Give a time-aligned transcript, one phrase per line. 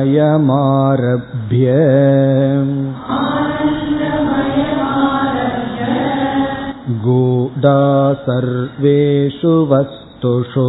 [7.02, 7.78] गूढा
[8.24, 10.68] सर्वेषु वस्तुषु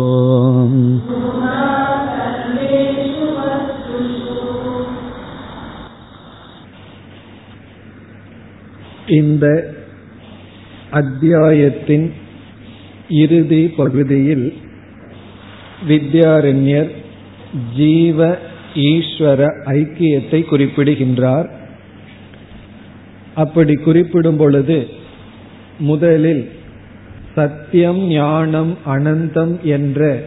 [9.14, 9.46] இந்த
[10.92, 12.06] அத்தியாயத்தின்
[13.18, 14.46] இறுதி பகுதியில்
[15.88, 16.92] வித்யாரண்யர்
[17.76, 18.20] ஜீவ
[18.86, 19.42] ஈஸ்வர
[19.74, 21.50] ஐக்கியத்தை குறிப்பிடுகின்றார்
[23.36, 24.78] அப்படி குறிப்பிடும் பொழுது
[25.79, 26.51] முதலில்
[27.35, 30.23] சத்தியம் ஞானம் அனந்தம் என்ற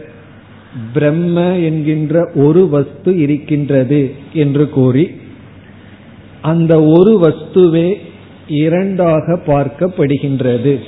[0.94, 5.10] பிரம்ம என்கின்ற ஒரு வஸ்து இருக்கின்றது என்று கூறி
[6.40, 7.94] அந்த ஒரு வஸ்துவே
[8.46, 10.78] இரண்டாக பார்க்கப்படுகின்றது.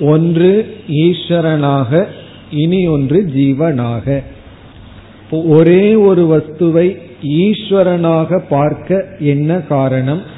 [0.00, 2.06] ஒன்று ஈஸ்வரனாக
[2.50, 4.22] இனி ஒன்று ஜீவனாக.
[5.30, 10.33] ஒரே ஒரு வஸ்துவை ஈஸ்வரனாக பார்க்க என்ன காரணம்?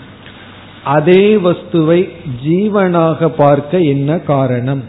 [0.86, 2.08] அதே வஸ்துவை
[2.44, 4.82] ஜீவனாக பார்க்க என்ன காரணம்?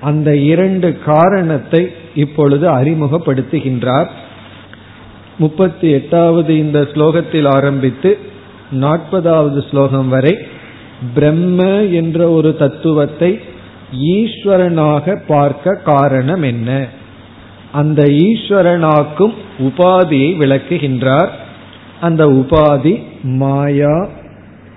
[0.00, 1.82] அந்த இரண்டு காரணத்தை
[2.14, 4.08] இப்பொழுது அறிமுகப்படுத்துகின்றார்.
[5.38, 8.18] முப்பத்தி எட்டாவது இந்த ஸ்லோகத்தில் ஆரம்பித்து
[8.80, 10.38] நாற்பதாவது ஸ்லோகம் வரை
[11.14, 11.60] பிரம்ம
[12.00, 13.40] என்ற ஒரு தத்துவத்தை
[14.16, 16.70] ஈஸ்வரனாக பார்க்க காரணம் என்ன?
[17.72, 21.30] அந்த ஈஸ்வரனாக்கும் உபாதியை விளக்குகின்றார்.
[22.00, 23.96] அந்த உபாதி மாயா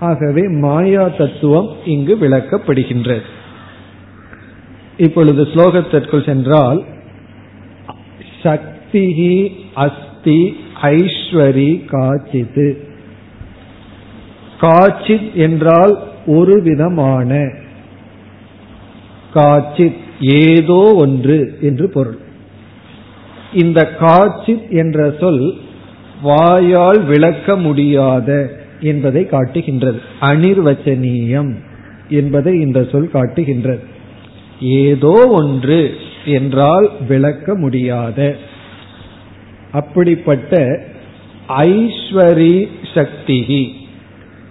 [0.04, 3.22] ஆகவே மாயா தத்துவம் இங்கு விளக்கப்படுகின்றது.
[4.98, 6.84] இப்பொழுது ஸ்லோகத்திற்குள் சென்றால்
[8.44, 10.40] சக்தி அஸ்தி
[10.82, 12.68] ஐஸ்வரி காச்சிது.
[14.62, 15.94] காச்சித் என்றால்
[16.26, 17.52] ஒரு விதமான.
[19.34, 22.18] காச்சித் ஏதோ ஒன்று என்று பொருள்.
[23.54, 25.54] இந்த காச்சித் என்ற சொல்
[26.22, 30.00] வாயால் விளக்க முடியாத என்பதை காட்டுகின்றது.
[30.22, 31.52] அனிர்வச்சனீயம்
[32.10, 33.84] என்பதை இந்த சொல் காட்டுகின்றது.
[34.60, 35.80] ஏதோ ஒன்று
[36.26, 38.36] என்றால் விளக்க முடியாத.
[39.72, 40.60] அப்படிப்பட்ட
[41.48, 42.58] ஐஸ்வரி
[42.94, 43.64] சக்திகி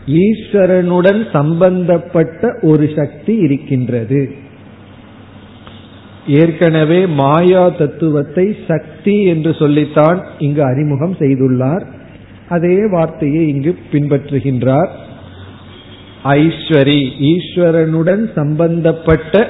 [0.07, 4.35] ஈஸ்வரனுடன் சம்பந்தப்பட்ட ஒரு சக்தி இருக்கின்றது.
[6.27, 11.85] ஏற்கனவே மாயா தத்துவத்தை சக்தி என்று சொல்லித்தான் இங்கு அறிமுகம் செய்துள்ளார்.
[12.53, 14.93] அதே வார்த்தையை இங்கு பின்பற்றுகின்றார்.
[16.25, 19.49] ஐஸ்வரி ஈஸ்வரனுடன் சம்பந்தப்பட்ட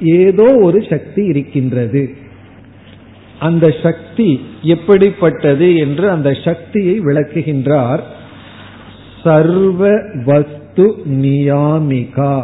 [0.00, 2.02] ஏதோ ஒரு சக்தி இருக்கின்றது.
[3.38, 4.28] அந்த சக்தி
[4.62, 8.02] எப்படிப்பட்டது என்று அந்த சக்தியை விளக்குகின்றார்.
[9.24, 9.90] சர்வ
[10.24, 10.86] வஸ்து
[11.22, 12.34] நியாமிகா.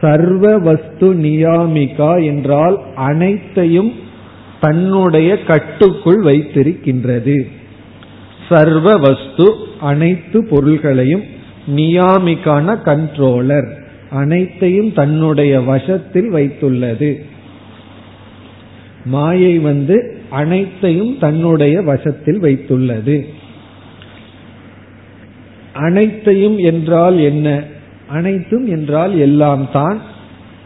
[0.00, 3.92] சர்வ வஸ்து நியாமிகா என்றால் அனைத்தையும்
[4.60, 7.36] தன்னுடைய கட்டுக்குள் வைத்திருக்கின்றது.
[8.48, 11.22] சர்வ வஸ்து அனைத்து பொருள்களையும்
[11.76, 13.68] நியாமிக்கான கண்ட்ரோலர்
[14.10, 17.14] அனைத்தையும் தன்னுடைய வசத்தில் வைத்துள்ளது.
[19.04, 23.26] மாயை வந்து அனைத்தையும் தன்னுடைய வசத்தில் வைத்துள்ளது.
[25.72, 27.62] அனைத்தையும் என்றால் என்ன?
[28.06, 30.02] அனைத்தும் என்றால் எல்லாம் தான்.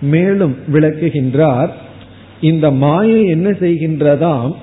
[0.01, 1.69] மேலும் விளக்குகின்றார்
[2.41, 4.55] இந்த மாயை என்ன செய்கின்றதாம்?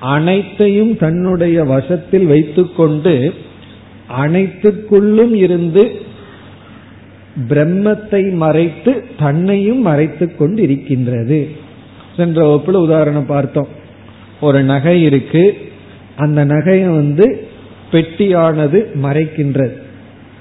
[0.00, 3.34] அனைத்தையும் தன்னுடைய வசத்தில் வைத்துக்கொண்டு
[4.20, 5.90] அனைத்துக்குள்ளும் இருந்து
[7.48, 11.50] பிரம்மத்தை மறைத்து தன்னையும் மறைத்து கொண்டு இருக்கின்றது
[12.16, 13.68] சென்ற வகுப்புல உதாரணம் பார்த்தோம்.
[14.40, 15.72] ஒரு நகை இருக்கு.
[16.16, 17.48] அந்த நகையை வந்து
[17.92, 19.72] பெட்டியானது மறைக்கின்றது.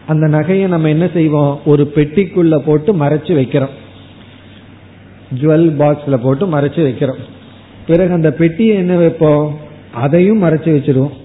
[0.07, 1.62] அந்த நகையை நம்ம என்ன செய்வோம்?
[1.65, 3.75] ஒரு பெட்டிக்குள்ள போட்டு மறைச்சு வைக்கிறோம்.
[5.41, 7.38] ஜுவல் பாக்ஸ்ல போட்டு மறைச்சு வைக்கிறோம்.
[7.89, 9.45] பிறகு அந்த பெட்டியை என்ன வைப்போம்?
[9.94, 11.15] அதையும் மறைச்சு வச்சிருவோம்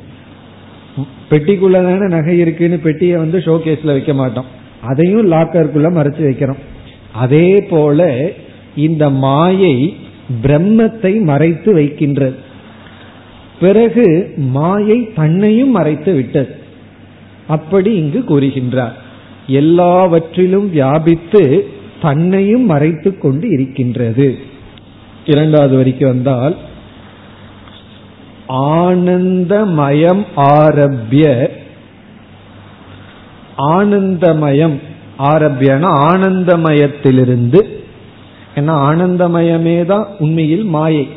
[1.30, 4.48] பெட்டிக்குள்ள தானே நகை இருக்குன்னு பெட்டியை வந்து ஷோகேஸ்ல வைக்க மாட்டோம்.
[4.82, 6.62] அதையும் லாக்கருக்குள்ள மறைச்சு வைக்கிறோம்.
[7.12, 8.30] அதே போல
[8.76, 9.96] இந்த மாயை
[10.42, 12.36] பிரம்மத்தை மறைத்து வைக்கின்றது.
[13.60, 14.06] பிறகு
[14.36, 16.54] மாயை தன்னையும் மறைத்து விட்டது.
[17.46, 18.96] அப்படி இங்கு கூறுகின்றார்.
[19.46, 21.42] எல்லாவற்றிலும் வியாபித்து
[22.02, 24.52] தன்னையும் மறைத்து கொண்டு இருக்கின்றது.
[25.24, 26.56] இரண்டாவது வரிக்கு வந்தால்
[28.48, 31.50] ஆனந்தமயம் ஆரம்பிய
[33.56, 34.80] ஆனந்தமயம்
[35.18, 37.82] ஆரம்பியன ஆனந்தமயத்திலிருந்து
[38.54, 41.08] ஏன்னா ஆனந்தமயமே தான் உண்மையில் மாயை.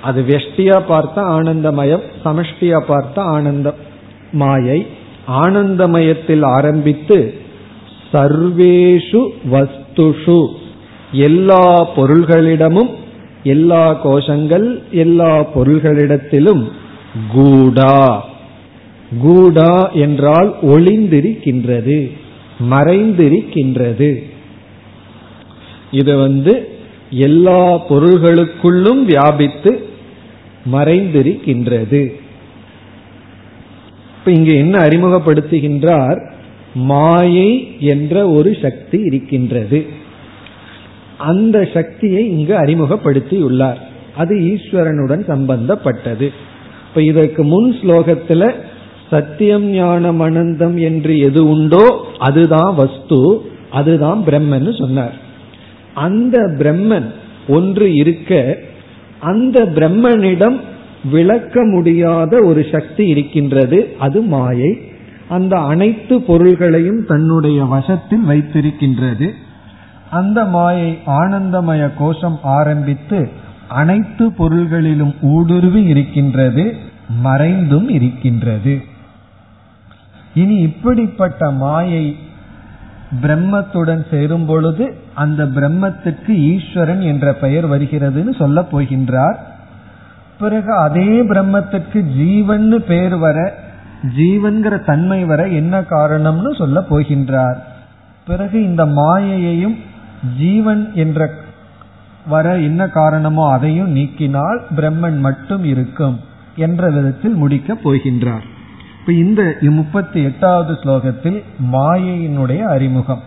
[0.00, 3.74] அது வெஷ்டியா பார்த்தா ஆனந்தமயம் சமஷ்டியா பார்த்தா ஆனந்த
[4.32, 4.86] மாயை
[5.28, 7.34] ஆனந்தமயத்தில் ஆரம்பித்து
[8.12, 10.46] சர்வேஷு வஸ்துஷு
[11.12, 12.90] எல்லா பொருள்களிடமும்
[13.44, 16.68] எல்லா கோஷங்கள் எல்லா பொருள்களிடத்திலும்
[17.32, 18.28] கூடா.
[19.20, 22.10] கூடா என்றால் ஒளிந்திருக்கின்றது
[22.70, 24.22] மறைந்திருக்கின்றது.
[25.90, 26.68] இது வந்து
[27.10, 29.88] எல்லா பொருள்களுக்குள்ளும் வியாபித்து
[30.72, 32.14] மறைந்திருக்கின்றது.
[34.18, 36.32] இப்ப இங்க என்ன அறிமுகப்படுத்துகின்றார்?
[36.74, 40.02] மாயை என்ற ஒரு சக்தி இருக்கின்றது.
[41.24, 43.80] அந்த சக்தியை இங்கு அறிமுகப்படுத்தியுள்ளார்.
[44.16, 46.26] அது ஈஸ்வரனுடன் சம்பந்தப்பட்டது.
[46.88, 48.52] இப்ப இதற்கு முன் ஸ்லோகத்துல
[49.10, 51.86] சத்தியம் ஞானம் அனந்தம் என்று எது உண்டோ
[52.18, 53.20] அதுதான் வஸ்து
[53.70, 55.16] அதுதான் பிரம்மன் சொன்னார்.
[56.06, 57.08] அந்த பிரம்மன்
[57.48, 58.32] ஒன்று இருக்க
[59.20, 60.56] அந்த பிரம்மனிடம்
[61.10, 64.72] விளக்க முடியாத ஒரு சக்தி இருக்கின்றது அது மாயை.
[65.28, 69.28] அந்த அனைத்து பொருள்களையும் தன்னுடைய வசத்தில் வைத்திருக்கின்றது.
[70.20, 70.90] அந்த மாயை
[71.20, 73.20] ஆனந்தமய கோஷம் ஆரம்பித்து
[73.80, 76.64] அனைத்து பொருள்களிலும் ஊடுருவி இருக்கின்றது
[77.22, 78.74] மறைந்தும் இருக்கின்றது.
[80.34, 82.04] இனி இப்படிப்பட்ட மாயை
[83.22, 84.84] பிரம்மத்துடன் சேரும் பொழுது
[85.14, 89.36] அந்த பிரம்மத்துக்கு ஈஸ்வரன் என்ற பெயர் வருகிறதுன்னு சொல்ல போகின்றார்.
[90.38, 93.38] பிறகு அதே பிரம்மத்துக்கு ஜீவன் பெயர் வர
[94.16, 97.58] ஜீவன்கிற தன்மை வர என்ன காரணம்னு சொல்ல போகின்றார்.
[98.26, 99.76] பிறகு இந்த மாயையையும்
[100.38, 101.30] ஜீவன் என்ற
[102.26, 106.20] வர என்ன காரணமோ அதையும் நீக்கினால் பிரம்மன் மட்டும் இருக்கும்
[106.56, 108.42] என்ற விதத்தில் முடிக்கப் போகின்றார்.
[109.00, 111.42] இப்ப இந்த முப்பத்தி எட்டாவது ஸ்லோகத்தில்
[111.72, 113.22] மாயையினுடைய அறிமுகம்.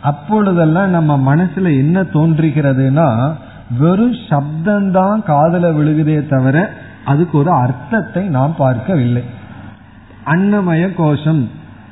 [0.02, 3.32] அப்பொழுதெல்லாம் நம்ம மனசுல என்ன தோன்றுகிறதுனா
[3.78, 6.56] வெறும் சப்தந்தான் காதல விழுகுதே தவிர
[7.04, 9.25] அதுக்கு ஒரு அர்த்தத்தை நாம் பார்க்கவில்லை.
[10.26, 11.49] அன்னமய கோஷம்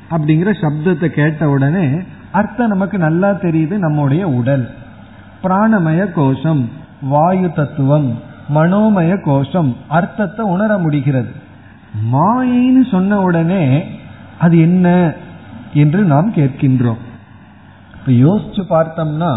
[0.09, 1.87] அப்படிங்கிற சப்தத்தை கேட்ட உடனே
[2.31, 4.69] அர்த்தம் நமக்கு நல்லா தெரியுது நம்முடைய உடல்.
[5.43, 6.69] பிராணமய கோஷம்
[7.01, 8.09] வாயு தத்துவம்
[8.55, 11.31] மனோமய கோஷம் அர்த்தத்தை உணர முடிகிறது.
[12.13, 13.63] மாயின்னு சொன்ன உடனே
[14.43, 14.87] அது என்ன
[15.83, 17.01] என்று நாம் கேட்கின்றோம்.
[17.95, 19.31] இப்ப யோசிச்சு பார்த்தோம்னா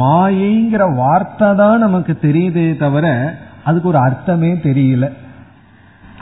[0.00, 3.06] மாயைங்கிற வார்த்தை தான் நமக்கு தெரியுதே தவிர
[3.64, 5.06] அதுக்கு ஒரு அர்த்தமே தெரியல.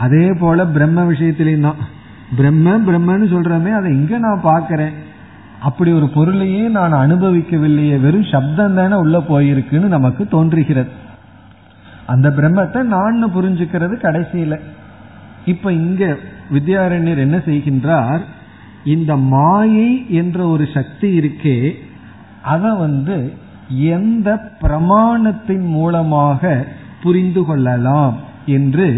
[0.05, 1.81] அதே போல பிரம்ம விஷயத்திலையும் தான்.
[2.39, 4.95] பிரம்ம பிரம்மன்னு சொல்றமே அதை எங்க நான் பார்க்கறேன்.
[5.69, 10.91] அப்படி ஒரு பொருளையே நான் அனுபவிக்கவில்லையே வெறும் சப்தம் தானே உள்ள போயிருக்குன்னு நமக்கு தோன்றுகிறது.
[12.13, 14.55] அந்த பிரம்மத்தை நான் புரிஞ்சுக்கிறது கடைசியில.
[15.47, 16.03] இப்ப இங்க
[16.53, 18.23] வித்யாரண்யர் என்ன செய்கின்றார்?
[18.95, 19.91] இந்த மாயை
[20.21, 21.57] என்ற ஒரு சக்தி இருக்கே
[22.53, 23.17] அத வந்து
[23.97, 24.29] எந்த
[24.63, 26.53] பிரமாணத்தின் மூலமாக
[27.03, 28.17] புரிந்து கொள்ளலாம்
[28.57, 28.89] என்று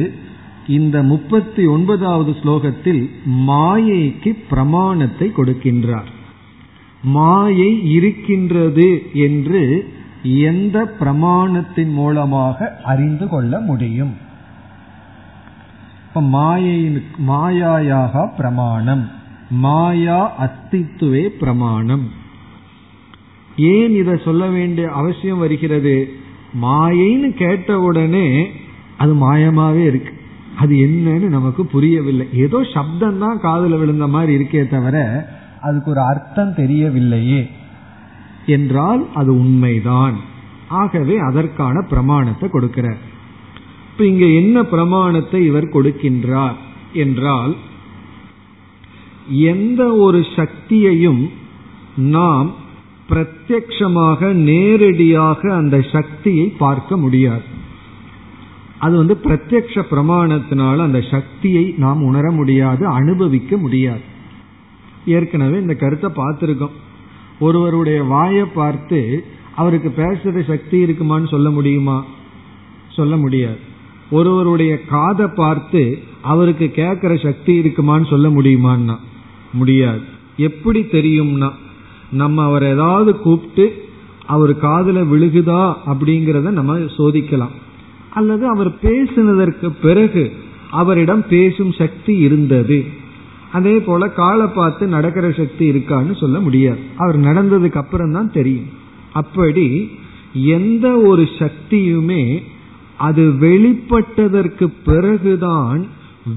[0.77, 3.03] இந்த முப்பத்தி ஒன்பதாவது ஸ்லோகத்தில்
[3.49, 6.11] மாயைக்கு பிரமாணத்தை கொடுக்கின்றார்.
[7.17, 8.89] மாயை இருக்கின்றது
[9.27, 9.63] என்று
[10.25, 14.17] எந்த பிரமாணத்தின் மூலமாக அறிந்து கொள்ள முடியும்?
[16.09, 19.11] இப்ப மாயையின் மாயாயாக பிரமாணம்.
[19.51, 22.11] மாயா அஸ்தித்துவே பிரமாணம்.
[23.57, 26.13] ஏன் இதை சொல்ல வேண்டிய அவசியம் வருகிறது?
[26.63, 28.47] மாயைன்னு கேட்ட உடனே
[28.99, 30.13] அது மாயமாவே இருக்கு.
[30.57, 32.29] அது என்னன்னு நமக்கு புரியவில்லை.
[32.33, 35.27] ஏதோ சப்தம் தான் காதல விழுந்த மாதிரி இருக்கே தவிர
[35.61, 37.51] அதுக்கு ஒரு அர்த்தம் தெரியவில்லையே.
[38.47, 40.15] என்றால் அது உண்மைதான்.
[40.69, 43.01] ஆகவே அதற்கான பிரமாணத்தை கொடுக்கிறார்.
[43.91, 46.55] இப்ப இங்க என்ன பிரமாணத்தை இவர் கொடுக்கின்றார்
[46.93, 47.57] என்றால்
[49.29, 51.31] எந்த ஒரு சக்தியையும்
[51.97, 52.55] நாம்
[53.09, 57.43] பிரத்யக்ஷமாக நேரடியாக அந்த சக்தியை பார்க்க முடியாது.
[58.79, 64.01] அது வந்து பிரத்யக்ஷ பிரமாணத்தினால அந்த சக்தியை நாம் உணர முடியாது அனுபவிக்க முடியாது.
[65.07, 66.75] ஏற்கனவே இந்த கருத்தை பார்த்திருக்கோம்.
[67.39, 69.25] ஒருவருடைய வாயை பார்த்து
[69.57, 72.05] அவருக்கு பேசுற சக்தி இருக்குமான்னு சொல்ல முடியுமா?
[72.89, 73.59] சொல்ல முடியாது.
[74.11, 78.97] ஒருவருடைய காதை பார்த்து அவருக்கு கேட்கிற சக்தி இருக்குமான்னு சொல்ல முடியுமான்னா?
[79.53, 80.01] முடியாது.
[80.37, 81.51] எப்படி தெரியும்னா
[82.11, 83.85] நம்ம அவர் ஏதாவது கூப்பிட்டு
[84.27, 87.63] அவர் காதல விழுகுதா அப்படிங்கிறத நம்ம சோதிக்கலாம்.
[88.11, 90.33] அல்லது அவர் பேசினதற்கு பிறகு
[90.71, 92.85] அவரிடம் பேசும் சக்தி இருந்தது.
[93.57, 96.81] அதே போல காலை பார்த்து நடக்கிற சக்தி இருக்கான்னு சொல்ல முடியாது.
[96.97, 98.71] அவர் நடந்ததுக்கு அப்புறம் தான் தெரியும்.
[99.21, 99.67] அப்படி
[100.57, 102.25] எந்த ஒரு சக்தியுமே
[103.07, 105.81] அது வெளிப்பட்டதற்கு பிறகுதான்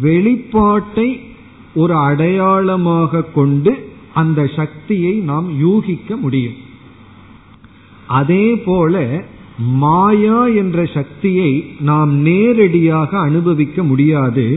[0.03, 1.09] வெளிப்பாட்டை
[1.81, 3.73] ஒரு அடையாளமாக கொண்டு
[4.13, 6.57] அந்த சக்தியை நாம் யூகிக்க முடியும்.
[8.19, 8.95] அதே போல
[9.81, 11.51] மாயா என்ற சக்தியை
[11.89, 14.47] நாம் நேரடியாக அனுபவிக்க முடியாது.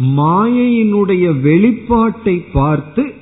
[0.00, 3.12] மாயையினுடைய வெளிப்பாட்டை பார்த்து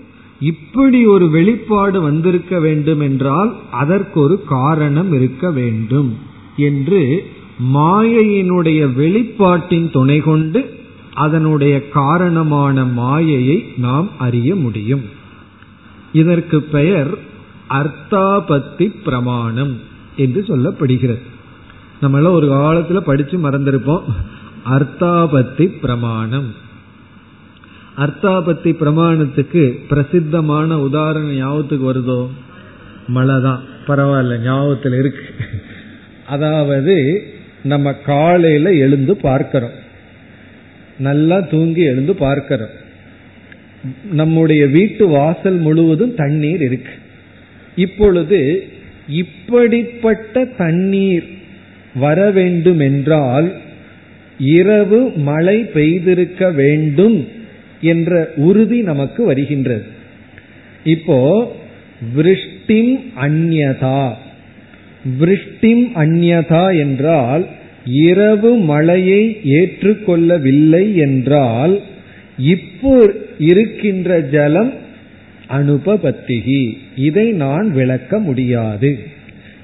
[0.41, 6.19] இப்படி ஒரு வெளிப்பாடு வந்திருக்க வேண்டும் என்றால் அதற்கு ஒரு காரணம் இருக்க வேண்டும்
[6.57, 7.31] என்று
[7.75, 10.81] மாயையினுடைய வெளிப்பாட்டின் துணை கொண்டு
[11.15, 15.03] அதனுடைய காரணமான மாயையை நாம் அறிய முடியும்.
[16.13, 17.19] இதற்கு பெயர்
[17.69, 19.79] அர்த்தாபத்தி பிரமாணம்
[20.17, 21.21] என்று சொல்லப்படுகிறது.
[22.03, 24.03] நம்மளாம் ஒரு காலத்துல படிச்சு மறந்திருப்போம்.
[24.71, 26.55] அர்த்தாபத்தி பிரமாணம்.
[27.99, 32.29] அர்த்தாபத்தி பிரமாணத்துக்கு பிரசித்தமான உதாரணம் ஞாபகத்துக்கு வருதோ?
[33.07, 35.45] மழை தான் பரவாயில்ல ஞாபகத்தில் இருக்கு.
[36.27, 37.25] அதாவது
[37.63, 39.73] நம்ம காலையில எழுந்து பார்க்கிறோம்.
[40.99, 42.81] நல்லா தூங்கி எழுந்து பார்க்கிறோம்.
[44.13, 46.93] நம்முடைய வீட்டு வாசல் முழுவதும் தண்ணீர் இருக்கு.
[47.77, 48.69] இப்பொழுது
[49.09, 51.29] இப்படிப்பட்ட தண்ணீர்
[51.95, 53.61] வர வேண்டும் என்றால்
[54.39, 57.27] இரவு மழை பெய்திருக்க வேண்டும்
[57.81, 59.85] என்ற உறுதி நமக்கு வருகின்றது.
[60.85, 61.19] இப்போ
[62.17, 64.13] விருஷ்டிம் அந்யதா
[65.21, 67.47] விருஷ்டிம் அந்யதா என்றால்
[67.85, 71.81] இரவு மழையை ஏற்றுக்கொள்ளவில்லை என்றால்
[72.37, 74.73] இப்போ இருக்கின்ற ஜலம்
[75.49, 78.99] அனுபபத்திகி இதை நான் விளக்க முடியாது.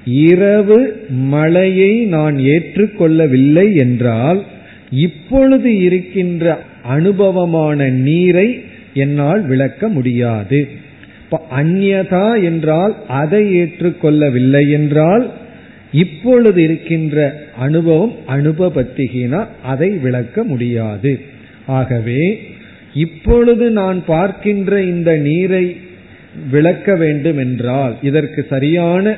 [0.05, 4.45] இரவு மழையை நான் ஏற்றுக்கொள்ளவில்லை என்றால்
[4.91, 8.59] இப்பொழுது இருக்கின்ற அனுபவமான நீரை
[8.93, 10.67] என்னால் விளக்க முடியாது.
[11.55, 15.31] அந்யதா என்றால் அதை ஏற்றுக்கொள்ளவில்லை என்றால்
[15.91, 21.19] இப்பொழுது இருக்கின்ற அனுபவம் அனுபவத்திகினா அதை விளக்க முடியாது.
[21.65, 22.39] ஆகவே
[22.93, 25.75] இப்பொழுது நான் பார்க்கின்ற இந்த நீரை
[26.51, 29.17] விளக்க வேண்டும் என்றால் இதற்கு சரியான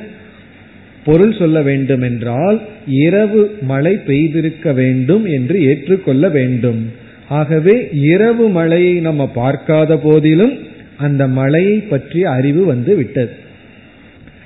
[1.04, 6.92] பொருள் சொல்ல வேண்டும் என்றால் இரவு மழை பெய்திருக்க வேண்டும் என்று ஏற்றுக்கொள்ள வேண்டும்.
[7.28, 10.58] ஆகவே இரவு மழையை நம்ம பார்க்காத போதிலும்
[10.96, 13.30] அந்த மழையை பற்றிய அறிவு வந்து விட்டது.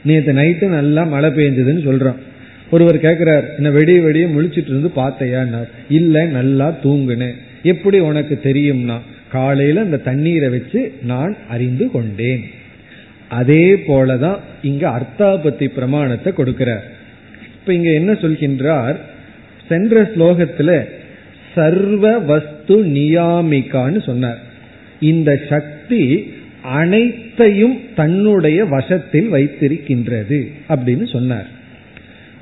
[0.05, 2.21] நேற்று நைட்டு நல்லா மழை பெஞ்சதுன்னு சொல்றோம்.
[2.71, 7.37] ஒருவர் கேட்கிறார் என்ன வெடிய வெடிய முழிச்சிட்டு இருந்து பார்த்தையான்னார் இல்ல நல்லா தூங்குனேன்.
[7.63, 8.97] எப்படி உனக்கு தெரியும்னா
[9.29, 12.45] காலையில அந்த தண்ணீரை வச்சு நான் அறிந்து கொண்டேன்.
[13.29, 16.85] அதே போலதான் இங்க அர்த்தாபத்தி பிரமாணத்தை கொடுக்கிறார்
[17.55, 18.97] இப்ப இங்க என்ன சொல்கின்றார்?
[19.69, 20.85] சென்ற ஸ்லோகத்துல
[21.55, 24.39] சர்வ வஸ்து நியாமிகான்னு சொன்னார்.
[25.01, 31.49] இந்த சக்தி அனைத்தையும் தன்னுடைய வசத்தில் வைத்திருக்கின்றது அப்படின்னு சொன்னார்.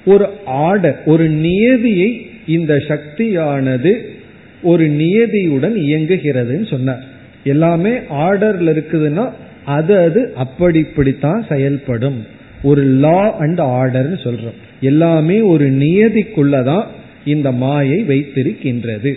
[0.05, 4.11] ஒரு ஆர்டர் ஒரு நியதியை இந்த சக்தியானது
[4.63, 7.05] ஒரு நியதியுடன் இயங்குகிறதுன்னு சொன்னார்.
[7.45, 9.33] எல்லாமே ஆர்டர்ல இருக்குதுன்னா
[9.65, 12.27] அது அது அப்படி இப்படித்தான் செயல்படும்.
[12.63, 14.59] ஒரு லா அண்ட் ஆர்டர்னு சொல்றோம்.
[14.81, 16.85] எல்லாமே ஒரு நியதிக்குள்ளதான்
[17.25, 19.15] இந்த மாயை வைத்திருக்கின்றது.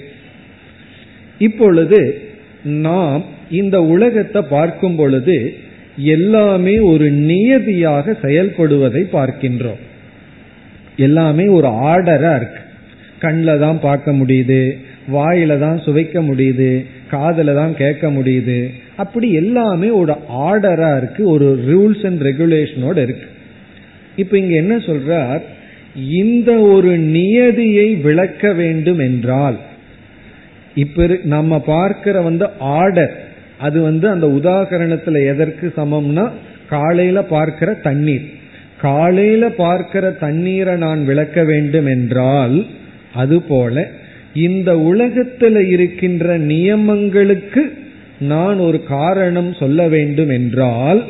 [1.40, 2.22] இப்பொழுது
[2.64, 5.54] நாம் இந்த உலகத்தை பார்க்கும் பொழுது
[5.96, 9.80] எல்லாமே ஒரு நியதியாக செயல்படுவதை பார்க்கின்றோம்.
[10.98, 12.62] எல்லாமே ஒரு ஆர்டரா இருக்கு.
[13.20, 14.78] கண்ணில் தான் பார்க்க முடியுது
[15.14, 18.70] வாயில தான் சுவைக்க முடியுது காதல தான் கேட்க முடியுது.
[18.96, 23.28] அப்படி எல்லாமே ஒரு ஆர்டரா இருக்கு ஒரு ரூல்ஸ் அண்ட் ரெகுலேஷனோட இருக்கு.
[24.16, 25.42] இப்ப இங்க என்ன சொல்றார்?
[26.10, 29.58] இந்த ஒரு நியதியை விளக்க வேண்டும் என்றால்
[30.76, 33.26] இப்ப நம்ம பார்க்கிற வந்து ஆர்டர்
[33.60, 36.30] அது வந்து அந்த உதாகரணத்துல எதற்கு சமம்னா
[36.70, 38.26] காலையில பார்க்கிற தண்ணீர்.
[38.82, 42.66] காலையில பார்க்கிற தண்ணீரை நான் விளக்க வேண்டும் என்றால்
[43.14, 43.88] அதுபோல
[44.38, 47.64] இந்த உலகத்தில் இருக்கின்ற நியமங்களுக்கு
[48.20, 51.04] நான் ஒரு காரணம் சொல்ல வேண்டும் என்றால்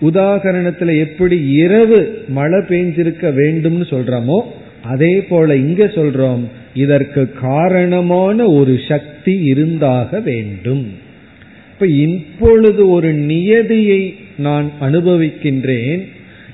[0.00, 4.38] உதாகரணத்துல எப்படி இரவு மழை பெஞ்சிருக்க வேண்டும்னு சொல்றோமோ
[4.82, 6.42] அதே போல இங்க சொல்றோம்
[6.74, 10.84] இதற்கு காரணமான ஒரு சக்தி இருந்தாக வேண்டும்.
[11.72, 16.02] இப்ப இப்பொழுது ஒரு நியதியை நான் அனுபவிக்கின்றேன்.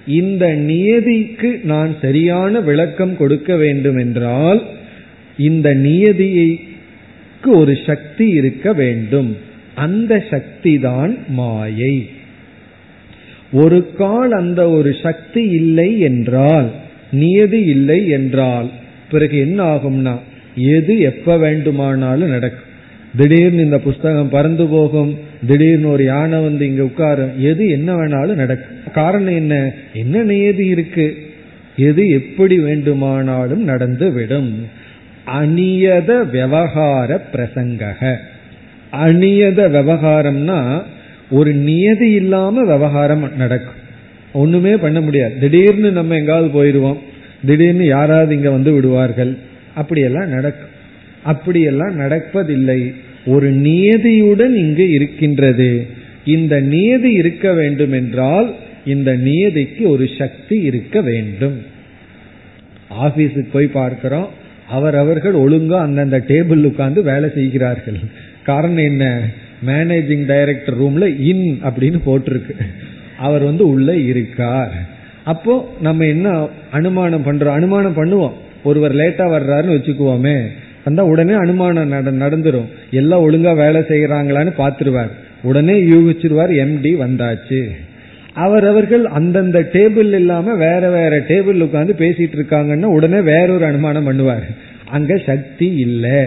[0.07, 4.61] இந்த நியதிக்கு நான் சரியான விளக்கம் கொடுக்க வேண்டும் என்றால்
[5.39, 9.37] இந்த நியதிக்கு ஒரு சக்தி இருக்க வேண்டும்.
[9.75, 12.09] அந்த சக்தி தான் மாயை.
[13.53, 16.71] ஒரு கால் அந்த ஒரு சக்தி இல்லை என்றால்
[17.13, 18.71] நியதி இல்லை என்றால்
[19.11, 20.19] பிறகு என்ன ஆகும்னா
[20.55, 22.73] எது எப்ப வேண்டுமானாலும் நடக்கும்.
[23.17, 28.93] திடீர்னு இந்த புஸ்தகம் பறந்து போகும் திடீர்னு ஒரு யானை வந்து இங்க உட்காரும் எது என்ன வேணாலும் நடக்கும்.
[28.93, 29.75] காரணம் என்ன?
[29.93, 31.17] என்ன நியதி இருக்கு?
[31.77, 34.83] எது எப்படி வேண்டுமானாலும் நடந்து விடும்
[35.27, 38.17] அநியத விவகார பிரசங்கக.
[38.93, 40.83] அநியத விவகாரம்னா
[41.31, 43.83] ஒரு நியதி இல்லாம விவகாரம் நடக்கும்.
[44.33, 45.35] ஒண்ணுமே பண்ண முடியாது.
[45.41, 46.99] திடீர்னு நம்ம எங்காவது போயிடுவோம்
[47.47, 49.39] திடீர்னு யாராவது இங்க வந்து விடுவார்கள்.
[49.75, 50.73] அப்படியெல்லாம் நடக்கும்.
[51.23, 52.95] அப்படியெல்லாம் நடப்பதில்லை.
[53.27, 55.87] ஒரு நியதியுடன் இங்கு இருக்கின்றது.
[56.25, 58.55] இந்த நியதி இருக்க வேண்டும் என்றால்
[58.85, 61.63] இந்த நியதிக்கு ஒரு சக்தி இருக்க வேண்டும்.
[63.03, 64.43] ஆபீஸுக்கு போய் பார்க்கிறோம்.
[64.69, 67.99] அவர் அவர்கள் ஒழுங்கா அந்தந்த டேபிள் உட்கார்ந்து வேலை செய்கிறார்கள்.
[68.43, 69.21] காரணம் என்ன?
[69.67, 72.51] மேனேஜிங் டைரக்டர் ரூம்ல இன் அப்படின்னு போட்டிருக்கு.
[73.19, 74.73] அவர் வந்து உள்ள இருக்கார்.
[75.25, 77.53] அப்போ நம்ம என்ன அனுமானம் பண்றோம்?
[77.53, 78.33] அனுமானம் பண்ணுவோம்.
[78.65, 80.47] ஒருவர் லேட்டா வர்றாருன்னு வச்சுக்குவோமே.
[80.85, 82.69] வந்தா உடனே அனுமானம் நடந்துரும்.
[82.91, 85.11] எல்லாம் ஒழுங்கா வேலை செய்யறாங்களான்னு பாத்துருவார்
[85.43, 87.69] உடனே யூகிச்சிருவார் எம்டி வந்தாச்சு.
[88.35, 94.43] அவரவர்கள் அந்தந்த டேபிள் இல்லாம வேற வேற டேபிள் உட்காந்து பேசிட்டு இருக்காங்கன்னா உடனே வேறொரு அனுமானம் பண்ணுவார்.
[94.87, 96.25] அங்க சக்தி இல்லை.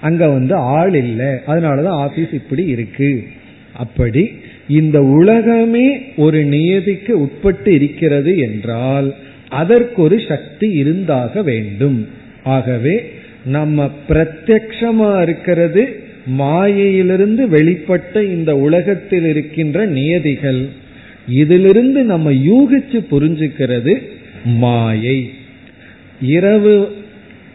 [0.00, 1.26] அங்க வந்து ஆள் இல்லை.
[1.26, 3.24] அதனாலதான் ஆபீஸ் இப்படி இருக்கு.
[3.72, 4.30] அப்படி
[4.68, 9.14] இந்த உலகமே ஒரு நியதிக்கு உட்பட்டு இருக்கிறது என்றால்
[9.48, 12.08] அதற்கு ஒரு சக்தி இருந்தாக வேண்டும்.
[12.42, 13.10] ஆகவே
[13.44, 20.68] நம்ம பிரத்யக்ஷமா இருக்கிறது மாயையிலிருந்து வெளிப்பட்ட இந்த உலகத்தில் இருக்கின்ற நியதிகள்.
[21.28, 24.02] இதிலிருந்து நம்ம யூகிச்சு புரிஞ்சுக்கிறது
[24.44, 25.30] மாயை.
[26.20, 26.96] இரவு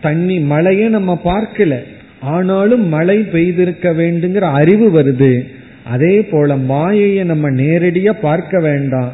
[0.02, 1.80] தண்ணி மழையை நம்ம பார்க்கல.
[2.20, 5.48] ஆனாலும் மழை பெய்திருக்க வேண்டுங்கிற அறிவு வருது.
[5.84, 9.14] அதே போல மாயையை நம்ம நேரடியா பார்க்க வேண்டாம்.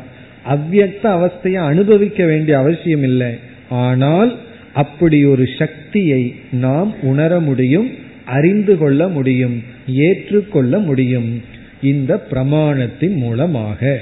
[0.49, 3.33] அவ்வக்த அவஸ்தையை அனுபவிக்க வேண்டிய அவசியம் இல்லை.
[3.69, 4.37] ஆனால்
[4.73, 7.91] அப்படி ஒரு சக்தியை நாம் உணர முடியும்
[8.25, 11.41] அறிந்து கொள்ள முடியும் ஏற்றுக்கொள்ள முடியும்.
[11.81, 14.01] இந்த பிரமாணத்தின் மூலமாக.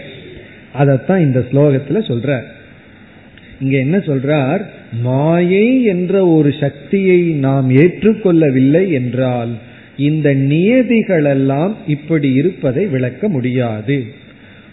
[0.76, 2.42] அதைத்தான் இந்த ஸ்லோகத்துல சொல்ற
[3.62, 4.62] இங்க என்ன சொல்றார்?
[5.02, 9.50] மாயை என்ற ஒரு சக்தியை நாம் ஏற்றுக்கொள்ளவில்லை என்றால்
[9.98, 14.04] இந்த நியதிகளெல்லாம் இப்படி இருப்பதை விளக்க முடியாது.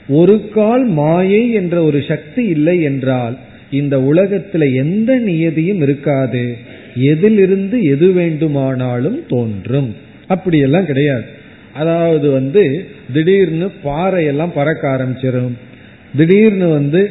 [0.09, 3.39] ஒரு கால் மாயை என்ற ஒரு சக்தி இல்லை என்றால்
[3.71, 6.57] இந்த உலகத்துல எந்த நியதியும் இருக்காது.
[6.95, 9.95] எதிலிருந்து எது வேண்டுமானாலும் தோன்றும்.
[10.29, 11.25] அப்படியெல்லாம் கிடையாது.
[11.75, 15.53] அதாவது வந்து திடீர்னு பாறையெல்லாம் பறக்க ஆரம்பிச்சிடும்
[16.17, 17.03] திடீர்னு வந்து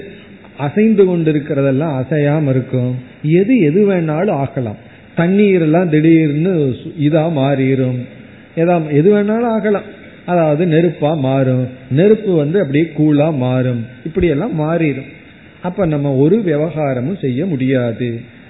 [0.57, 2.91] அசைந்து கொண்டிருக்கிறதெல்லாம் அசையாம இருக்கும்.
[3.23, 4.79] எது எது வேணாலும் ஆகலாம்
[5.15, 7.99] தண்ணீர் எல்லாம் திடீர்னு இதா மாறிடும்
[8.55, 9.87] எதா எது வேணாலும் ஆகலாம்.
[10.25, 11.65] அதாவது நெருப்பா மாறும்.
[11.91, 13.81] நெருப்பு வந்து அப்படியே கூலா மாறும்.
[14.05, 15.09] இப்படி எல்லாம் மாறிடும்
[15.61, 18.09] அப்ப நம்ம ஒரு விவகாரமும் செய்ய முடியாது